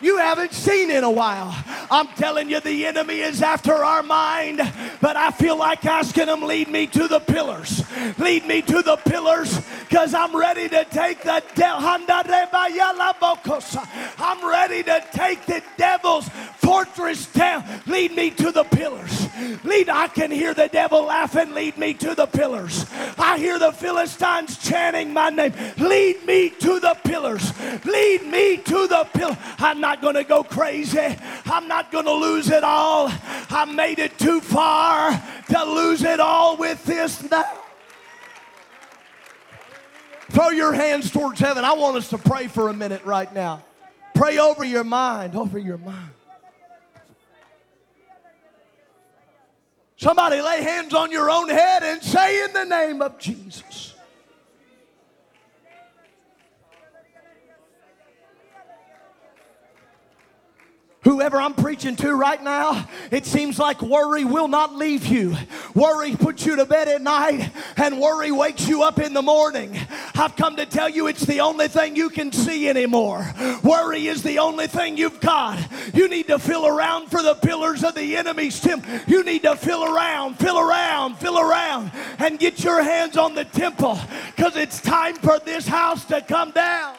you 0.00 0.18
haven't 0.18 0.52
seen 0.52 0.90
in 0.90 1.04
a 1.04 1.10
while. 1.10 1.54
I'm 1.90 2.08
telling 2.08 2.50
you, 2.50 2.60
the 2.60 2.86
enemy 2.86 3.20
is 3.20 3.42
after 3.42 3.72
our 3.72 4.02
mind, 4.02 4.58
but 5.00 5.16
I 5.16 5.30
feel 5.30 5.56
like 5.56 5.84
asking 5.84 6.28
him, 6.28 6.42
lead 6.42 6.68
me 6.68 6.86
to 6.88 7.08
the 7.08 7.20
pillars. 7.20 7.82
Lead 8.18 8.46
me 8.46 8.62
to 8.62 8.82
the 8.82 8.96
pillars 8.96 9.60
because 9.88 10.14
I'm 10.14 10.36
ready 10.36 10.68
to 10.68 10.84
take 10.84 11.22
the 11.22 11.42
devil. 11.54 11.80
I'm 14.18 14.46
ready 14.48 14.82
to 14.82 15.04
take 15.12 15.46
the 15.46 15.62
devil's 15.76 16.28
fortress 16.58 17.26
down. 17.32 17.64
Lead 17.86 18.14
me 18.14 18.30
to 18.30 18.52
the 18.52 18.64
pillars. 18.64 19.28
Lead, 19.64 19.88
I 19.88 20.08
can 20.08 20.30
hear 20.30 20.52
the 20.52 20.68
devil 20.68 21.04
laughing. 21.04 21.54
Lead 21.54 21.78
me 21.78 21.94
to 21.94 22.14
the 22.14 22.26
pillars. 22.26 22.86
I 23.18 23.38
hear 23.38 23.58
the 23.58 23.72
Philistines 23.72 24.58
chanting 24.58 25.12
my 25.12 25.30
name. 25.30 25.54
Lead 25.78 26.26
me 26.26 26.50
to 26.50 26.80
the 26.80 26.96
pillars. 27.04 27.52
Lead 27.84 28.26
me 28.26 28.56
to 28.58 28.86
the 28.86 29.08
pillars. 29.14 29.36
Not 29.88 30.02
going 30.02 30.16
to 30.16 30.24
go 30.24 30.44
crazy. 30.44 31.16
I'm 31.46 31.66
not 31.66 31.90
going 31.90 32.04
to 32.04 32.12
lose 32.12 32.50
it 32.50 32.62
all. 32.62 33.10
I 33.48 33.64
made 33.64 33.98
it 33.98 34.18
too 34.18 34.42
far 34.42 35.10
to 35.48 35.64
lose 35.64 36.02
it 36.02 36.20
all 36.20 36.58
with 36.58 36.84
this 36.84 37.30
now. 37.30 37.50
throw 40.28 40.50
your 40.50 40.74
hands 40.74 41.10
towards 41.10 41.40
heaven. 41.40 41.64
I 41.64 41.72
want 41.72 41.96
us 41.96 42.10
to 42.10 42.18
pray 42.18 42.48
for 42.48 42.68
a 42.68 42.74
minute 42.74 43.02
right 43.06 43.32
now. 43.32 43.64
Pray 44.14 44.36
over 44.36 44.62
your 44.62 44.84
mind, 44.84 45.34
over 45.34 45.58
your 45.58 45.78
mind. 45.78 46.10
Somebody 49.96 50.42
lay 50.42 50.62
hands 50.62 50.92
on 50.92 51.10
your 51.10 51.30
own 51.30 51.48
head 51.48 51.82
and 51.82 52.02
say, 52.02 52.44
In 52.44 52.52
the 52.52 52.64
name 52.64 53.00
of 53.00 53.18
Jesus. 53.18 53.87
Whoever 61.08 61.40
I'm 61.40 61.54
preaching 61.54 61.96
to 61.96 62.14
right 62.14 62.42
now, 62.44 62.86
it 63.10 63.24
seems 63.24 63.58
like 63.58 63.80
worry 63.80 64.26
will 64.26 64.46
not 64.46 64.74
leave 64.74 65.06
you. 65.06 65.34
Worry 65.74 66.14
puts 66.14 66.44
you 66.44 66.54
to 66.56 66.66
bed 66.66 66.86
at 66.86 67.00
night, 67.00 67.50
and 67.78 67.98
worry 67.98 68.30
wakes 68.30 68.68
you 68.68 68.82
up 68.82 68.98
in 68.98 69.14
the 69.14 69.22
morning. 69.22 69.74
I've 70.14 70.36
come 70.36 70.56
to 70.56 70.66
tell 70.66 70.86
you 70.86 71.06
it's 71.06 71.24
the 71.24 71.40
only 71.40 71.66
thing 71.68 71.96
you 71.96 72.10
can 72.10 72.30
see 72.30 72.68
anymore. 72.68 73.26
Worry 73.62 74.06
is 74.06 74.22
the 74.22 74.38
only 74.38 74.66
thing 74.66 74.98
you've 74.98 75.18
got. 75.20 75.58
You 75.94 76.08
need 76.08 76.26
to 76.26 76.38
feel 76.38 76.66
around 76.66 77.06
for 77.06 77.22
the 77.22 77.36
pillars 77.36 77.84
of 77.84 77.94
the 77.94 78.14
enemy's 78.14 78.60
temple. 78.60 78.92
You 79.06 79.24
need 79.24 79.44
to 79.44 79.56
feel 79.56 79.86
around, 79.86 80.38
feel 80.38 80.58
around, 80.58 81.16
feel 81.16 81.38
around, 81.38 81.90
and 82.18 82.38
get 82.38 82.62
your 82.62 82.82
hands 82.82 83.16
on 83.16 83.34
the 83.34 83.46
temple 83.46 83.98
because 84.36 84.56
it's 84.56 84.78
time 84.78 85.14
for 85.14 85.38
this 85.38 85.66
house 85.66 86.04
to 86.04 86.20
come 86.20 86.50
down. 86.50 86.96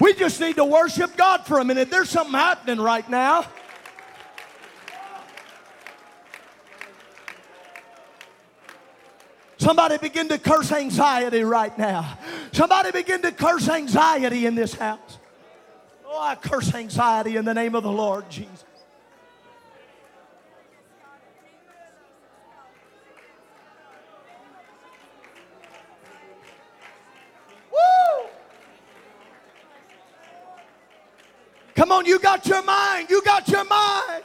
We 0.00 0.14
just 0.14 0.40
need 0.40 0.56
to 0.56 0.64
worship 0.64 1.14
God 1.16 1.46
for 1.46 1.58
a 1.58 1.64
minute. 1.64 1.90
There's 1.90 2.08
something 2.08 2.32
happening 2.32 2.80
right 2.80 3.08
now. 3.08 3.44
Somebody 9.58 9.98
begin 9.98 10.28
to 10.28 10.38
curse 10.38 10.72
anxiety 10.72 11.44
right 11.44 11.76
now. 11.76 12.18
Somebody 12.52 12.92
begin 12.92 13.20
to 13.22 13.30
curse 13.30 13.68
anxiety 13.68 14.46
in 14.46 14.54
this 14.54 14.72
house. 14.72 15.18
Oh, 16.06 16.18
I 16.18 16.34
curse 16.34 16.74
anxiety 16.74 17.36
in 17.36 17.44
the 17.44 17.52
name 17.52 17.74
of 17.74 17.82
the 17.82 17.92
Lord 17.92 18.28
Jesus. 18.30 18.64
Come 31.90 31.98
on, 31.98 32.06
you 32.06 32.20
got 32.20 32.46
your 32.46 32.62
mind. 32.62 33.10
You 33.10 33.20
got 33.22 33.48
your 33.48 33.64
mind. 33.64 34.22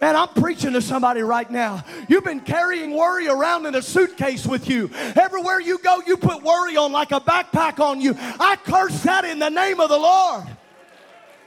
Man, 0.00 0.16
I'm 0.16 0.26
preaching 0.30 0.72
to 0.72 0.82
somebody 0.82 1.20
right 1.22 1.48
now. 1.48 1.84
You've 2.08 2.24
been 2.24 2.40
carrying 2.40 2.90
worry 2.96 3.28
around 3.28 3.66
in 3.66 3.76
a 3.76 3.82
suitcase 3.82 4.44
with 4.44 4.68
you. 4.68 4.90
Everywhere 5.14 5.60
you 5.60 5.78
go, 5.78 6.02
you 6.04 6.16
put 6.16 6.42
worry 6.42 6.76
on 6.76 6.90
like 6.90 7.12
a 7.12 7.20
backpack 7.20 7.78
on 7.78 8.00
you. 8.00 8.16
I 8.18 8.56
curse 8.64 9.00
that 9.04 9.26
in 9.26 9.38
the 9.38 9.48
name 9.48 9.78
of 9.78 9.90
the 9.90 9.96
Lord. 9.96 10.44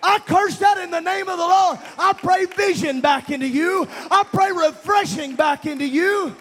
I 0.02 0.20
curse 0.20 0.58
that 0.60 0.78
in 0.78 0.90
the 0.90 1.02
name 1.02 1.28
of 1.28 1.38
the 1.38 1.46
Lord. 1.46 1.80
I 2.00 2.14
pray 2.14 2.46
vision 2.46 3.02
back 3.02 3.30
into 3.30 3.48
you. 3.50 3.90
I 4.10 4.24
pray 4.24 4.54
refreshing 4.54 5.36
back 5.36 5.66
into 5.66 5.86
you. 5.86 6.34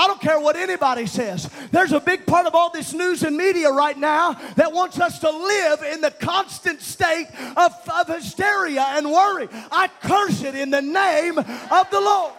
I 0.00 0.06
don't 0.06 0.20
care 0.20 0.40
what 0.40 0.56
anybody 0.56 1.04
says. 1.04 1.50
There's 1.72 1.92
a 1.92 2.00
big 2.00 2.24
part 2.24 2.46
of 2.46 2.54
all 2.54 2.70
this 2.70 2.94
news 2.94 3.22
and 3.22 3.36
media 3.36 3.70
right 3.70 3.98
now 3.98 4.32
that 4.56 4.72
wants 4.72 4.98
us 4.98 5.18
to 5.18 5.30
live 5.30 5.82
in 5.82 6.00
the 6.00 6.10
constant 6.10 6.80
state 6.80 7.26
of, 7.54 7.74
of 7.86 8.06
hysteria 8.06 8.82
and 8.92 9.10
worry. 9.10 9.48
I 9.70 9.90
curse 10.02 10.42
it 10.42 10.54
in 10.54 10.70
the 10.70 10.80
name 10.80 11.36
of 11.38 11.90
the 11.90 12.00
Lord. 12.00 12.32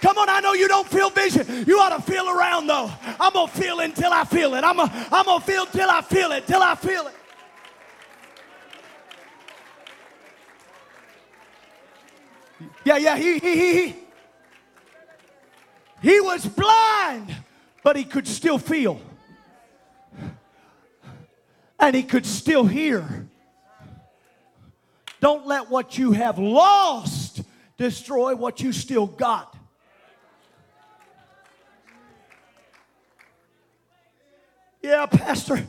Come 0.00 0.18
on, 0.18 0.28
I 0.28 0.40
know 0.40 0.52
you 0.52 0.66
don't 0.66 0.88
feel 0.88 1.10
vision. 1.10 1.64
You 1.66 1.78
ought 1.78 1.96
to 1.96 2.02
feel 2.02 2.28
around 2.28 2.66
though. 2.66 2.90
I'm 3.20 3.32
going 3.32 3.46
to 3.46 3.52
feel 3.52 3.78
until 3.80 4.12
I 4.12 4.24
feel 4.24 4.54
it. 4.54 4.64
I'm 4.64 4.76
going 4.76 4.90
I'm 5.12 5.24
to 5.24 5.40
feel 5.40 5.64
till 5.66 5.88
I 5.88 6.00
feel 6.02 6.32
it, 6.32 6.46
till 6.46 6.60
I 6.60 6.74
feel 6.74 7.06
it. 7.06 7.14
Yeah, 12.84 12.96
yeah, 12.96 13.16
he, 13.16 13.38
he, 13.38 13.54
he, 13.54 13.86
he. 13.86 13.96
He 16.02 16.20
was 16.20 16.44
blind, 16.44 17.32
but 17.84 17.94
he 17.94 18.02
could 18.02 18.26
still 18.26 18.58
feel. 18.58 19.00
And 21.78 21.94
he 21.94 22.02
could 22.02 22.26
still 22.26 22.64
hear. 22.64 23.28
Don't 25.22 25.46
let 25.46 25.70
what 25.70 25.96
you 25.96 26.10
have 26.10 26.36
lost 26.36 27.42
destroy 27.76 28.34
what 28.34 28.60
you 28.60 28.72
still 28.72 29.06
got. 29.06 29.56
Yeah, 34.82 35.06
Pastor, 35.06 35.64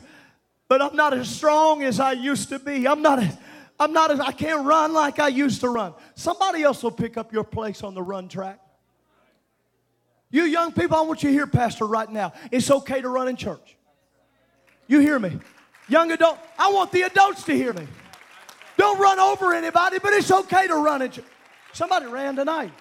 but 0.66 0.82
I'm 0.82 0.96
not 0.96 1.14
as 1.14 1.28
strong 1.28 1.84
as 1.84 2.00
I 2.00 2.12
used 2.12 2.48
to 2.48 2.58
be. 2.58 2.88
I'm 2.88 3.00
not 3.00 3.20
as, 3.20 3.38
I'm 3.78 3.92
not 3.92 4.10
as, 4.10 4.18
I 4.18 4.32
can't 4.32 4.66
run 4.66 4.92
like 4.92 5.20
I 5.20 5.28
used 5.28 5.60
to 5.60 5.68
run. 5.68 5.94
Somebody 6.16 6.64
else 6.64 6.82
will 6.82 6.90
pick 6.90 7.16
up 7.16 7.32
your 7.32 7.44
place 7.44 7.84
on 7.84 7.94
the 7.94 8.02
run 8.02 8.28
track. 8.28 8.58
You 10.32 10.42
young 10.42 10.72
people, 10.72 10.96
I 10.96 11.02
want 11.02 11.22
you 11.22 11.28
to 11.28 11.32
hear, 11.32 11.46
Pastor, 11.46 11.86
right 11.86 12.10
now. 12.10 12.32
It's 12.50 12.72
okay 12.72 13.00
to 13.00 13.08
run 13.08 13.28
in 13.28 13.36
church. 13.36 13.76
You 14.88 14.98
hear 14.98 15.20
me? 15.20 15.38
Young 15.88 16.10
adult, 16.10 16.40
I 16.58 16.72
want 16.72 16.90
the 16.90 17.02
adults 17.02 17.44
to 17.44 17.54
hear 17.54 17.72
me. 17.72 17.86
Don't 18.76 18.98
run 18.98 19.20
over 19.20 19.54
anybody, 19.54 19.98
but 19.98 20.12
it's 20.12 20.30
okay 20.30 20.66
to 20.66 20.74
run 20.76 21.02
it. 21.02 21.18
Somebody 21.72 22.06
ran 22.06 22.36
tonight. 22.36 22.72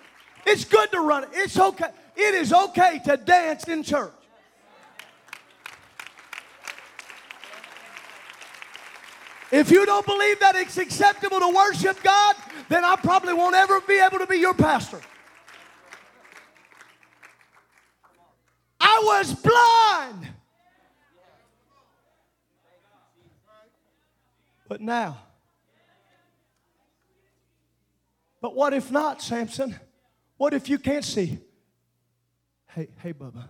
It's 0.46 0.66
good 0.66 0.92
to 0.92 1.00
run. 1.00 1.26
It's 1.32 1.58
okay. 1.58 1.90
It 2.16 2.36
is 2.36 2.54
okay 2.54 3.00
to 3.06 3.18
dance 3.18 3.68
in 3.68 3.84
church. 3.84 4.12
If 9.52 9.70
you 9.70 9.86
don't 9.86 10.06
believe 10.06 10.40
that 10.40 10.56
it's 10.56 10.78
acceptable 10.78 11.40
to 11.40 11.54
worship 11.56 12.02
God, 12.02 12.36
then 12.70 12.84
I 12.84 12.96
probably 12.96 13.34
won't 13.34 13.56
ever 13.56 13.82
be 13.82 14.00
able 14.00 14.18
to 14.18 14.26
be 14.26 14.38
your 14.38 14.56
pastor. 14.56 15.00
I 18.80 19.02
was 19.04 19.34
blind. 19.36 20.28
But 24.68 24.82
now, 24.82 25.20
But 28.44 28.56
what 28.56 28.74
if 28.74 28.92
not, 28.92 29.22
Samson? 29.22 29.80
What 30.36 30.54
if 30.54 30.68
you 30.68 30.78
can't 30.78 31.06
see? 31.06 31.40
Hey, 32.68 32.90
hey, 32.98 33.14
Bubba. 33.14 33.48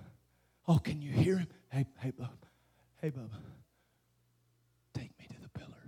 Oh, 0.68 0.78
can 0.78 1.02
you 1.02 1.10
hear 1.12 1.40
him? 1.40 1.48
Hey, 1.72 1.88
hey, 1.98 2.12
Bubba. 2.12 2.30
Hey, 3.02 3.10
Bubba. 3.10 3.42
Take 4.94 5.10
me 5.18 5.26
to 5.30 5.42
the 5.42 5.50
pillar. 5.50 5.82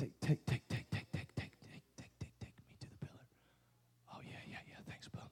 Take, 0.00 0.18
take, 0.18 0.44
take, 0.46 0.66
take, 0.68 0.90
take, 0.90 1.12
take, 1.12 1.32
take, 1.36 1.52
take, 1.70 1.82
take, 1.96 2.10
take, 2.18 2.38
take 2.40 2.56
me 2.68 2.74
to 2.80 2.88
the 2.90 3.06
pillar. 3.06 3.26
Oh, 4.12 4.18
yeah, 4.24 4.42
yeah, 4.50 4.56
yeah. 4.66 4.82
Thanks, 4.88 5.06
Bum. 5.06 5.22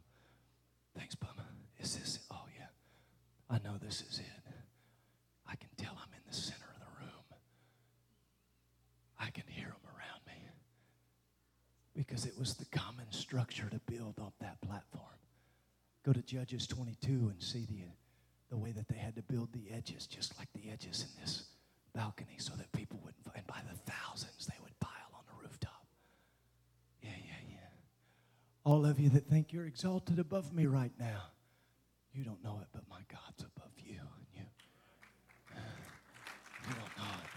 Thanks, 0.97 1.17
Bum. 1.17 1.31
Is 1.81 1.97
this? 1.97 2.21
Oh, 2.31 2.45
yeah. 2.57 2.67
I 3.51 3.59
know 3.67 3.79
this 3.83 4.05
is 4.09 4.21
it. 4.21 4.55
I 5.49 5.57
can 5.57 5.71
tell 5.77 5.95
I'm 6.01 6.15
in 6.15 6.23
the 6.31 6.37
center 6.37 6.71
of 6.73 6.79
the 6.79 7.01
room. 7.01 7.41
I 9.19 9.31
can 9.31 9.49
hear 9.49 9.67
them 9.67 9.81
because 12.07 12.25
it 12.25 12.33
was 12.39 12.55
the 12.55 12.65
common 12.65 13.05
structure 13.11 13.69
to 13.69 13.79
build 13.93 14.15
off 14.23 14.33
that 14.41 14.59
platform. 14.63 15.05
Go 16.03 16.15
to 16.15 16.23
Judges 16.23 16.67
22 16.67 17.29
and 17.29 17.43
see 17.43 17.67
the, 17.67 17.83
the 18.49 18.57
way 18.57 18.73
that 18.73 18.89
they 18.89 18.97
had 18.97 19.15
to 19.17 19.23
build 19.23 19.53
the 19.53 19.71
edges, 19.71 20.07
just 20.07 20.39
like 20.39 20.49
the 20.55 20.71
edges 20.71 21.03
in 21.03 21.21
this 21.21 21.45
balcony, 21.95 22.39
so 22.39 22.55
that 22.57 22.73
people 22.73 22.99
wouldn't, 23.05 23.27
and 23.37 23.47
by 23.47 23.61
the 23.71 23.77
thousands, 23.93 24.47
they 24.47 24.57
would 24.63 24.73
pile 24.81 25.13
on 25.13 25.25
the 25.27 25.43
rooftop. 25.43 25.85
Yeah, 27.03 27.11
yeah, 27.19 27.51
yeah. 27.51 27.69
All 28.65 28.87
of 28.87 28.99
you 28.99 29.11
that 29.11 29.27
think 29.27 29.53
you're 29.53 29.67
exalted 29.67 30.19
above 30.19 30.55
me 30.55 30.65
right 30.65 30.93
now, 30.99 31.25
you 32.15 32.25
don't 32.25 32.43
know 32.43 32.61
it, 32.63 32.69
but 32.73 32.85
my 32.89 33.01
God's 33.13 33.43
above 33.43 33.73
you. 33.77 34.01
And 34.01 34.27
you, 34.35 34.45
you 36.67 36.75
don't 36.75 36.97
know 36.97 37.13
it. 37.25 37.31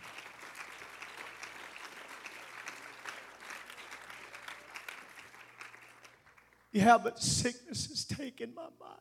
Yeah, 6.73 6.97
but 6.97 7.19
sickness 7.19 7.85
has 7.87 8.03
taken 8.03 8.53
my 8.55 8.63
mind. 8.63 8.99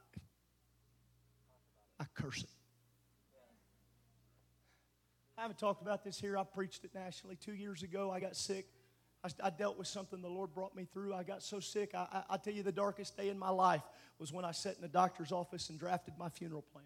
I 1.99 2.05
curse 2.15 2.43
it. 2.43 2.49
I 5.39 5.41
haven't 5.41 5.59
talked 5.59 5.81
about 5.81 6.05
this 6.05 6.21
here. 6.21 6.37
I 6.37 6.45
preached 6.45 6.85
it 6.85 6.95
nationally. 6.95 7.37
Two 7.37 7.55
years 7.55 7.83
ago, 7.83 8.11
I 8.11 8.21
got 8.21 8.37
sick. 8.37 8.67
I, 9.25 9.31
I 9.43 9.51
dealt 9.51 9.79
with 9.79 9.87
something 9.87 10.21
the 10.21 10.29
Lord 10.29 10.53
brought 10.53 10.77
me 10.77 10.87
through. 10.93 11.15
I 11.15 11.23
got 11.23 11.43
so 11.43 11.61
sick. 11.61 11.93
I, 11.95 12.07
I, 12.13 12.35
I 12.35 12.37
tell 12.37 12.53
you, 12.53 12.63
the 12.63 12.73
darkest 12.73 13.17
day 13.17 13.31
in 13.31 13.39
my 13.39 13.49
life 13.49 13.83
was 14.19 14.33
when 14.33 14.45
I 14.45 14.53
sat 14.53 14.77
in 14.77 14.83
the 14.83 14.89
doctor's 14.89 15.33
office 15.33 15.71
and 15.71 15.81
drafted 15.81 16.15
my 16.19 16.29
funeral 16.29 16.63
plan. 16.73 16.85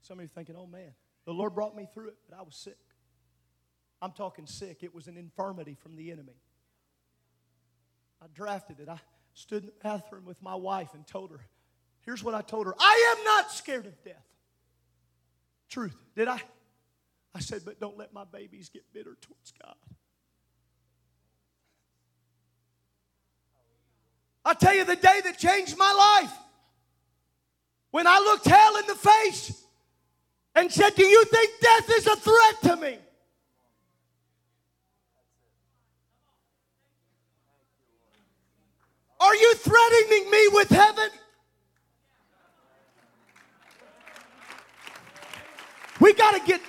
Some 0.00 0.18
of 0.18 0.22
you 0.22 0.28
thinking, 0.28 0.56
oh 0.58 0.66
man, 0.66 0.94
the 1.26 1.32
Lord 1.32 1.54
brought 1.54 1.76
me 1.76 1.86
through 1.92 2.08
it, 2.08 2.16
but 2.30 2.38
I 2.38 2.42
was 2.42 2.56
sick. 2.56 2.78
I'm 4.00 4.12
talking 4.12 4.46
sick. 4.46 4.78
It 4.82 4.94
was 4.94 5.06
an 5.06 5.18
infirmity 5.18 5.74
from 5.74 5.96
the 5.96 6.10
enemy. 6.10 6.40
I 8.22 8.26
drafted 8.34 8.80
it. 8.80 8.88
I 8.88 8.98
stood 9.34 9.62
in 9.62 9.66
the 9.66 9.74
bathroom 9.82 10.24
with 10.24 10.40
my 10.42 10.54
wife 10.54 10.94
and 10.94 11.06
told 11.06 11.30
her, 11.30 11.40
here's 12.00 12.24
what 12.24 12.34
I 12.34 12.42
told 12.42 12.66
her 12.66 12.74
I 12.78 13.16
am 13.16 13.24
not 13.24 13.52
scared 13.52 13.86
of 13.86 14.02
death. 14.02 14.24
Truth. 15.68 15.96
Did 16.14 16.28
I? 16.28 16.40
I 17.34 17.40
said, 17.40 17.62
but 17.64 17.78
don't 17.78 17.98
let 17.98 18.12
my 18.12 18.24
babies 18.24 18.70
get 18.70 18.82
bitter 18.94 19.16
towards 19.20 19.52
God. 19.62 19.74
I 24.44 24.54
tell 24.54 24.74
you, 24.74 24.84
the 24.84 24.96
day 24.96 25.20
that 25.24 25.38
changed 25.38 25.76
my 25.76 26.20
life, 26.22 26.32
when 27.90 28.06
I 28.06 28.18
looked 28.18 28.46
hell 28.46 28.76
in 28.76 28.86
the 28.86 28.94
face 28.94 29.64
and 30.54 30.70
said, 30.70 30.94
Do 30.94 31.04
you 31.04 31.24
think 31.24 31.50
death 31.60 31.90
is 31.90 32.06
a 32.06 32.16
threat 32.16 32.62
to 32.62 32.76
me? 32.76 32.98
Are 39.20 39.34
you 39.34 39.54
threatening 39.54 40.30
me 40.30 40.48
with 40.52 40.68
heaven? 40.68 41.10
We 46.00 46.12
got 46.12 46.32
to 46.32 46.46
get, 46.46 46.60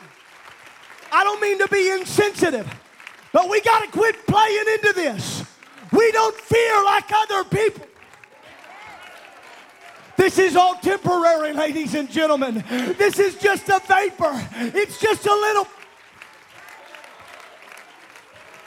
I 1.12 1.24
don't 1.24 1.42
mean 1.42 1.60
to 1.60 1.68
be 1.68 1.90
insensitive, 1.90 2.68
but 3.34 3.50
we 3.50 3.62
got 3.62 3.84
to 3.84 3.92
quit 3.92 4.26
playing 4.26 4.66
into 4.74 4.94
this. 4.94 5.44
We 5.92 6.12
don't 6.12 6.36
fear 6.36 6.84
like 6.86 7.12
other 7.12 7.44
people. 7.44 7.86
This 10.16 10.40
is 10.40 10.56
all 10.56 10.76
temporary, 10.76 11.54
ladies 11.54 11.94
and 11.94 12.10
gentlemen. 12.10 12.64
This 12.98 13.20
is 13.20 13.36
just 13.36 13.70
a 13.70 13.80
vapor. 13.88 14.48
It's 14.56 15.00
just 15.00 15.26
a 15.28 15.34
little. 15.34 15.68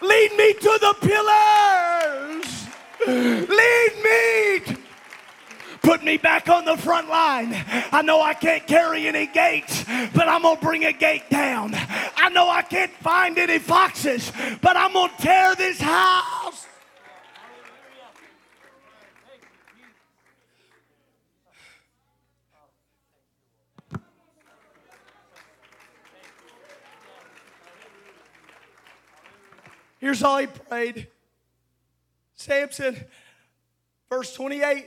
Lead 0.03 0.37
me 0.37 0.53
to 0.55 0.79
the 0.81 0.95
pillars. 1.01 1.80
Lead 3.07 3.93
me. 4.05 4.77
Put 5.83 6.05
me 6.05 6.19
back 6.19 6.49
on 6.49 6.65
the 6.65 6.77
front 6.77 7.09
line. 7.09 7.55
I 7.91 8.03
know 8.03 8.21
I 8.21 8.35
can't 8.35 8.67
carry 8.67 9.09
any 9.09 9.27
gates, 9.27 9.85
but 10.15 10.29
I'm 10.29 10.43
going 10.43 10.57
to 10.57 10.63
bring 10.63 10.85
a 10.85 10.93
gate 10.93 11.29
down. 11.31 11.73
I 11.75 12.29
know 12.33 12.49
I 12.49 12.63
can't 12.63 12.93
find 12.93 13.39
any 13.39 13.59
foxes, 13.59 14.31
but 14.61 14.77
I'm 14.77 14.93
going 14.93 15.11
to 15.11 15.23
tear 15.23 15.55
this 15.55 15.81
house. 15.81 16.67
Here's 29.99 30.23
all 30.23 30.39
he 30.39 30.47
prayed. 30.47 31.09
Samson, 32.41 32.97
verse 34.09 34.33
28. 34.33 34.87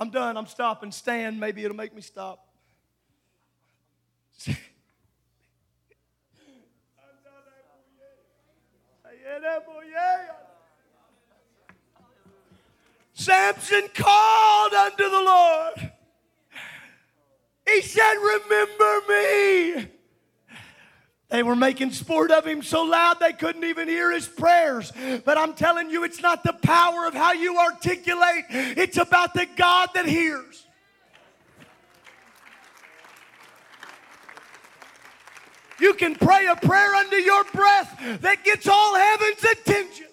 I'm 0.00 0.10
done. 0.10 0.36
I'm 0.36 0.46
stopping. 0.46 0.90
Stand. 0.90 1.38
Maybe 1.38 1.62
it'll 1.62 1.76
make 1.76 1.94
me 1.94 2.02
stop. 2.02 2.44
Samson 13.12 13.88
called 13.94 14.72
unto 14.72 15.04
the 15.04 15.22
Lord. 15.24 15.92
He 17.64 17.80
said, 17.82 18.14
Remember 18.14 19.00
me. 19.08 19.99
They 21.30 21.44
were 21.44 21.54
making 21.54 21.92
sport 21.92 22.32
of 22.32 22.44
him 22.44 22.60
so 22.60 22.82
loud 22.82 23.20
they 23.20 23.32
couldn't 23.32 23.62
even 23.62 23.86
hear 23.86 24.10
his 24.12 24.26
prayers. 24.26 24.92
But 25.24 25.38
I'm 25.38 25.54
telling 25.54 25.88
you, 25.88 26.02
it's 26.02 26.20
not 26.20 26.42
the 26.42 26.52
power 26.52 27.06
of 27.06 27.14
how 27.14 27.32
you 27.32 27.56
articulate, 27.56 28.44
it's 28.50 28.96
about 28.96 29.34
the 29.34 29.46
God 29.56 29.90
that 29.94 30.06
hears. 30.06 30.66
You 35.78 35.94
can 35.94 36.14
pray 36.14 36.46
a 36.46 36.56
prayer 36.56 36.94
under 36.94 37.18
your 37.18 37.44
breath 37.54 38.20
that 38.20 38.44
gets 38.44 38.68
all 38.68 38.94
heaven's 38.94 39.44
attention. 39.44 40.06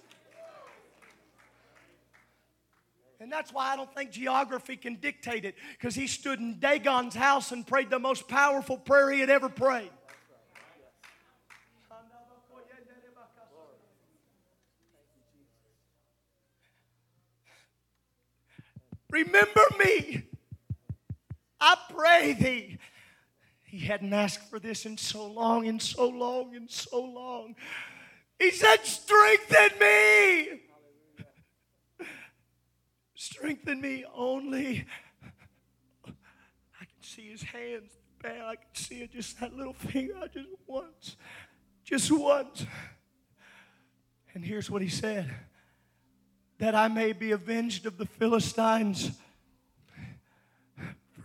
And 3.20 3.30
that's 3.30 3.52
why 3.52 3.74
I 3.74 3.76
don't 3.76 3.94
think 3.94 4.12
geography 4.12 4.78
can 4.78 4.96
dictate 4.96 5.44
it, 5.44 5.56
because 5.72 5.96
he 5.96 6.08
stood 6.08 6.40
in 6.40 6.60
Dagon's 6.60 7.16
house 7.16 7.52
and 7.52 7.68
prayed 7.68 7.90
the 7.90 8.00
most 8.00 8.30
powerful 8.30 8.78
prayer 8.78 9.12
he 9.12 9.20
had 9.20 9.30
ever 9.30 9.50
prayed. 9.50 9.90
Remember 19.10 19.62
me. 19.84 20.24
I 21.60 21.76
pray 21.90 22.34
thee. 22.34 22.78
He 23.64 23.80
hadn't 23.80 24.14
asked 24.14 24.50
for 24.50 24.60
this 24.60 24.86
in 24.86 24.98
so 24.98 25.28
long 25.28 25.68
and 25.68 25.82
so 25.82 26.08
long 26.08 26.56
and 26.56 26.70
so 26.70 27.02
long. 27.02 27.56
He 28.40 28.52
said, 28.52 28.86
Strengthen 28.86 29.80
me. 29.80 30.62
Strengthen 33.16 33.82
me 33.82 34.06
only. 34.14 34.86
I 36.06 36.86
can 36.86 37.02
see 37.02 37.30
his 37.30 37.44
hands, 37.44 37.92
man. 38.24 38.42
I 38.42 38.56
can 38.56 38.74
see 38.74 39.02
it 39.02 39.12
just 39.12 39.40
that 39.40 39.54
little 39.54 39.74
finger. 39.74 40.14
I 40.22 40.28
just 40.28 40.50
once, 40.66 41.18
just 41.84 42.12
once. 42.12 42.66
And 44.34 44.46
here's 44.46 44.70
what 44.70 44.82
he 44.82 44.90
said 44.90 45.34
that 46.60 46.76
I 46.76 46.88
may 46.88 47.14
be 47.14 47.32
avenged 47.32 47.86
of 47.86 47.98
the 47.98 48.06
Philistines 48.06 49.12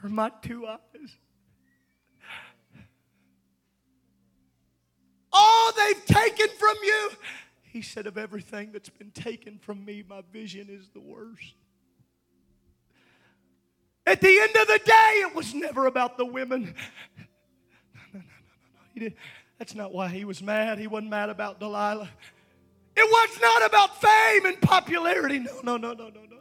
for 0.01 0.09
my 0.09 0.31
two 0.43 0.67
eyes. 0.67 0.79
All 5.33 5.73
they've 5.73 6.05
taken 6.05 6.49
from 6.59 6.77
you. 6.83 7.11
He 7.63 7.81
said, 7.81 8.07
Of 8.07 8.19
everything 8.19 8.71
that's 8.73 8.91
been 8.91 9.13
taken 9.13 9.59
from 9.59 9.85
me, 9.85 10.05
my 10.07 10.23
vision 10.31 10.69
is 10.71 10.89
the 10.93 11.01
worst. 11.01 11.55
At 14.07 14.21
the 14.21 14.39
end 14.41 14.57
of 14.57 14.67
the 14.67 14.81
day, 14.85 15.23
it 15.25 15.35
was 15.35 15.55
never 15.55 15.87
about 15.87 16.19
the 16.19 16.27
women. 16.27 16.75
No, 17.15 17.25
no, 18.13 18.19
no, 18.19 18.21
no, 18.21 18.21
no. 18.75 18.81
He 18.93 19.01
did. 19.01 19.15
That's 19.59 19.75
not 19.75 19.93
why 19.93 20.09
he 20.09 20.25
was 20.25 20.43
mad. 20.43 20.79
He 20.79 20.89
wasn't 20.89 21.11
mad 21.11 21.31
about 21.31 21.61
Delilah. 21.61 22.11
It 22.95 23.05
was 23.05 23.41
not 23.41 23.67
about 23.67 24.01
fame 24.01 24.47
and 24.47 24.61
popularity. 24.61 25.39
No, 25.63 25.77
no, 25.77 25.77
no, 25.77 25.93
no, 25.95 26.09
no, 26.09 26.11
no, 26.11 26.37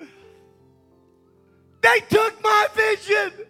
no. 0.00 0.06
They 1.80 2.00
took 2.08 2.42
my 2.42 2.66
vision. 2.74 3.46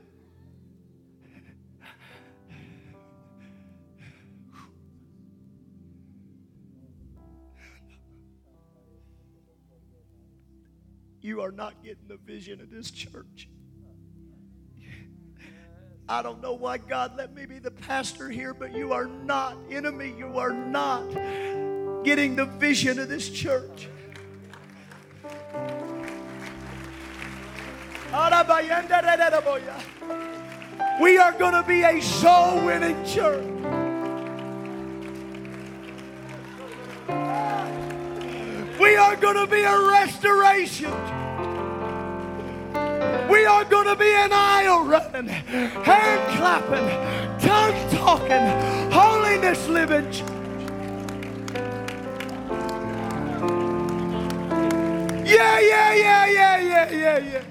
You 11.21 11.41
are 11.41 11.53
not 11.53 11.83
getting 11.83 12.07
the 12.07 12.19
vision 12.19 12.61
of 12.61 12.71
this 12.71 12.91
church. 12.91 13.49
I 16.07 16.21
don't 16.21 16.43
know 16.43 16.53
why 16.53 16.77
God 16.77 17.17
let 17.17 17.33
me 17.33 17.47
be 17.47 17.59
the 17.59 17.71
pastor 17.71 18.29
here, 18.29 18.53
but 18.53 18.75
you 18.75 18.93
are 18.93 19.07
not 19.07 19.57
enemy. 19.71 20.13
You 20.19 20.39
are 20.39 20.53
not 20.53 21.03
getting 22.05 22.37
the 22.37 22.45
vision 22.45 22.99
of 22.99 23.09
this 23.09 23.31
church. 23.31 23.89
We 31.01 31.19
are 31.19 31.33
going 31.33 31.55
to 31.55 31.65
be 31.67 31.83
a 31.83 32.01
soul 32.01 32.65
winning 32.65 33.05
church. 33.05 33.45
We 38.79 38.97
are 38.97 39.17
going 39.17 39.37
to 39.37 39.47
be 39.47 39.63
a 39.63 39.81
restoration. 39.81 40.93
We 43.29 43.47
are 43.47 43.65
going 43.65 43.87
to 43.87 43.97
be 43.97 44.13
an 44.15 44.31
aisle 44.33 44.85
running, 44.85 45.27
hand 45.29 46.37
clapping, 46.37 46.87
tongue 47.41 47.91
talking, 47.91 48.93
holiness 48.93 49.67
living. 49.69 50.34
Yeah, 55.35 55.59
yeah, 55.59 55.95
yeah, 55.95 56.27
yeah, 56.27 56.59
yeah, 56.61 56.91
yeah, 56.91 57.19
yeah. 57.19 57.43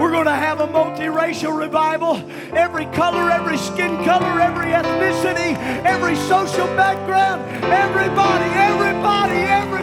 We're 0.00 0.10
going 0.10 0.24
to 0.24 0.32
have 0.32 0.60
a 0.60 0.66
multiracial 0.66 1.54
revival. 1.54 2.16
Every 2.56 2.86
color, 2.86 3.30
every 3.30 3.58
skin 3.58 4.02
color, 4.04 4.40
every 4.40 4.68
ethnicity, 4.68 5.54
every 5.84 6.16
social 6.16 6.66
background, 6.68 7.42
everybody, 7.64 8.50
everybody, 8.54 9.40
every. 9.60 9.82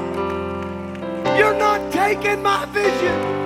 You're 1.38 1.60
not 1.60 1.92
taking 1.94 2.42
my 2.42 2.66
vision. 2.66 3.39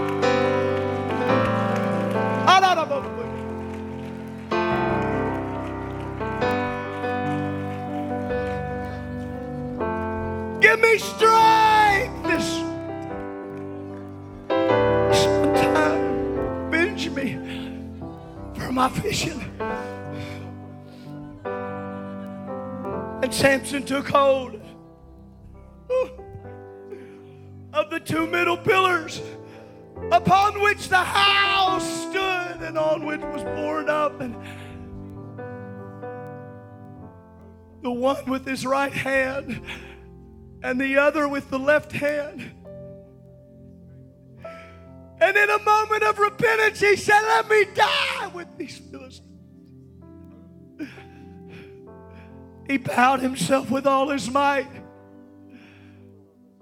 My. 18.89 18.99
And 23.23 23.33
Samson 23.33 23.83
took 23.83 24.09
hold 24.09 24.59
of 27.73 27.89
the 27.89 27.99
two 27.99 28.27
middle 28.27 28.57
pillars 28.57 29.21
upon 30.11 30.61
which 30.61 30.89
the 30.89 30.97
house 30.97 32.09
stood 32.09 32.61
and 32.61 32.77
on 32.77 33.05
which 33.05 33.21
was 33.21 33.43
poured 33.55 33.87
up 33.87 34.19
and 34.19 34.35
the 37.81 37.91
one 37.91 38.25
with 38.29 38.45
his 38.45 38.65
right 38.65 38.91
hand 38.91 39.61
and 40.61 40.79
the 40.79 40.97
other 40.97 41.27
with 41.27 41.49
the 41.49 41.59
left 41.59 41.91
hand. 41.93 42.51
And 45.23 45.37
in 45.37 45.49
a 45.49 45.59
moment 45.59 46.03
of 46.03 46.19
repentance, 46.19 46.81
he 46.81 46.97
said, 46.97 47.21
Let 47.21 47.49
me 47.49 47.65
die 47.73 48.27
with 48.33 48.57
these 48.57 48.77
Philistines. 48.77 49.29
He 52.67 52.77
bowed 52.77 53.21
himself 53.21 53.71
with 53.71 53.87
all 53.87 54.09
his 54.09 54.29
might, 54.29 54.67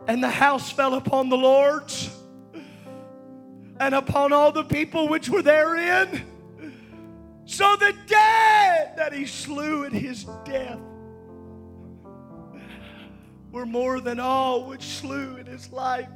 and 0.07 0.23
the 0.23 0.29
house 0.29 0.71
fell 0.71 0.93
upon 0.93 1.29
the 1.29 1.37
lords 1.37 2.15
and 3.79 3.95
upon 3.95 4.31
all 4.31 4.51
the 4.51 4.63
people 4.63 5.07
which 5.07 5.27
were 5.27 5.41
therein. 5.41 6.23
So 7.45 7.75
the 7.77 7.95
dead 8.05 8.93
that 8.95 9.11
he 9.11 9.25
slew 9.25 9.85
at 9.85 9.91
his 9.91 10.25
death 10.45 10.79
were 13.51 13.65
more 13.65 13.99
than 13.99 14.19
all 14.19 14.67
which 14.67 14.83
slew 14.83 15.37
in 15.37 15.47
his 15.47 15.71
life. 15.71 16.09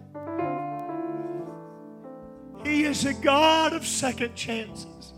He 2.65 2.83
is 2.83 3.05
a 3.05 3.13
God 3.13 3.73
of 3.73 3.85
second 3.85 4.33
chances. 4.35 5.13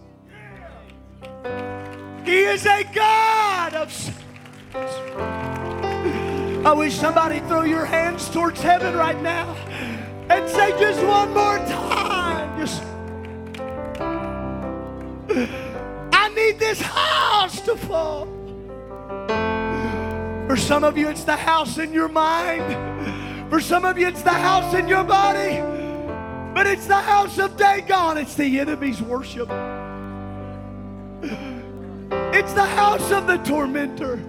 He 2.26 2.40
is 2.40 2.66
a 2.66 2.84
God 2.94 3.74
of 3.74 4.14
I 6.66 6.74
wish 6.74 6.96
somebody 6.96 7.40
throw 7.48 7.62
your 7.62 7.86
hands 7.86 8.30
towards 8.30 8.62
heaven 8.62 8.94
right 8.96 9.22
now 9.22 9.56
and 10.30 10.50
say 10.50 10.78
just 10.78 11.02
one 11.02 11.34
more 11.34 11.58
time. 11.60 12.60
Just 12.60 12.84
I 16.12 16.28
need 16.36 16.60
this 16.60 16.82
house 16.82 17.62
to 17.62 17.78
fall. 17.78 18.28
For 20.48 20.58
some 20.58 20.84
of 20.84 20.98
you, 20.98 21.08
it's 21.08 21.24
the 21.24 21.38
house 21.38 21.78
in 21.78 21.94
your 21.94 22.10
mind. 22.10 23.50
For 23.50 23.62
some 23.62 23.86
of 23.86 23.98
you, 23.98 24.08
it's 24.08 24.22
the 24.22 24.30
house 24.32 24.74
in 24.74 24.90
your 24.90 25.06
body. 25.06 25.87
But 26.58 26.66
it's 26.66 26.88
the 26.88 26.96
house 26.96 27.38
of 27.38 27.56
Dagon. 27.56 28.18
It's 28.18 28.34
the 28.34 28.60
enemy's 28.60 29.00
worship. 29.00 29.48
It's 31.22 32.54
the 32.54 32.66
house 32.66 33.12
of 33.12 33.28
the 33.28 33.38
tormentor. 33.38 34.20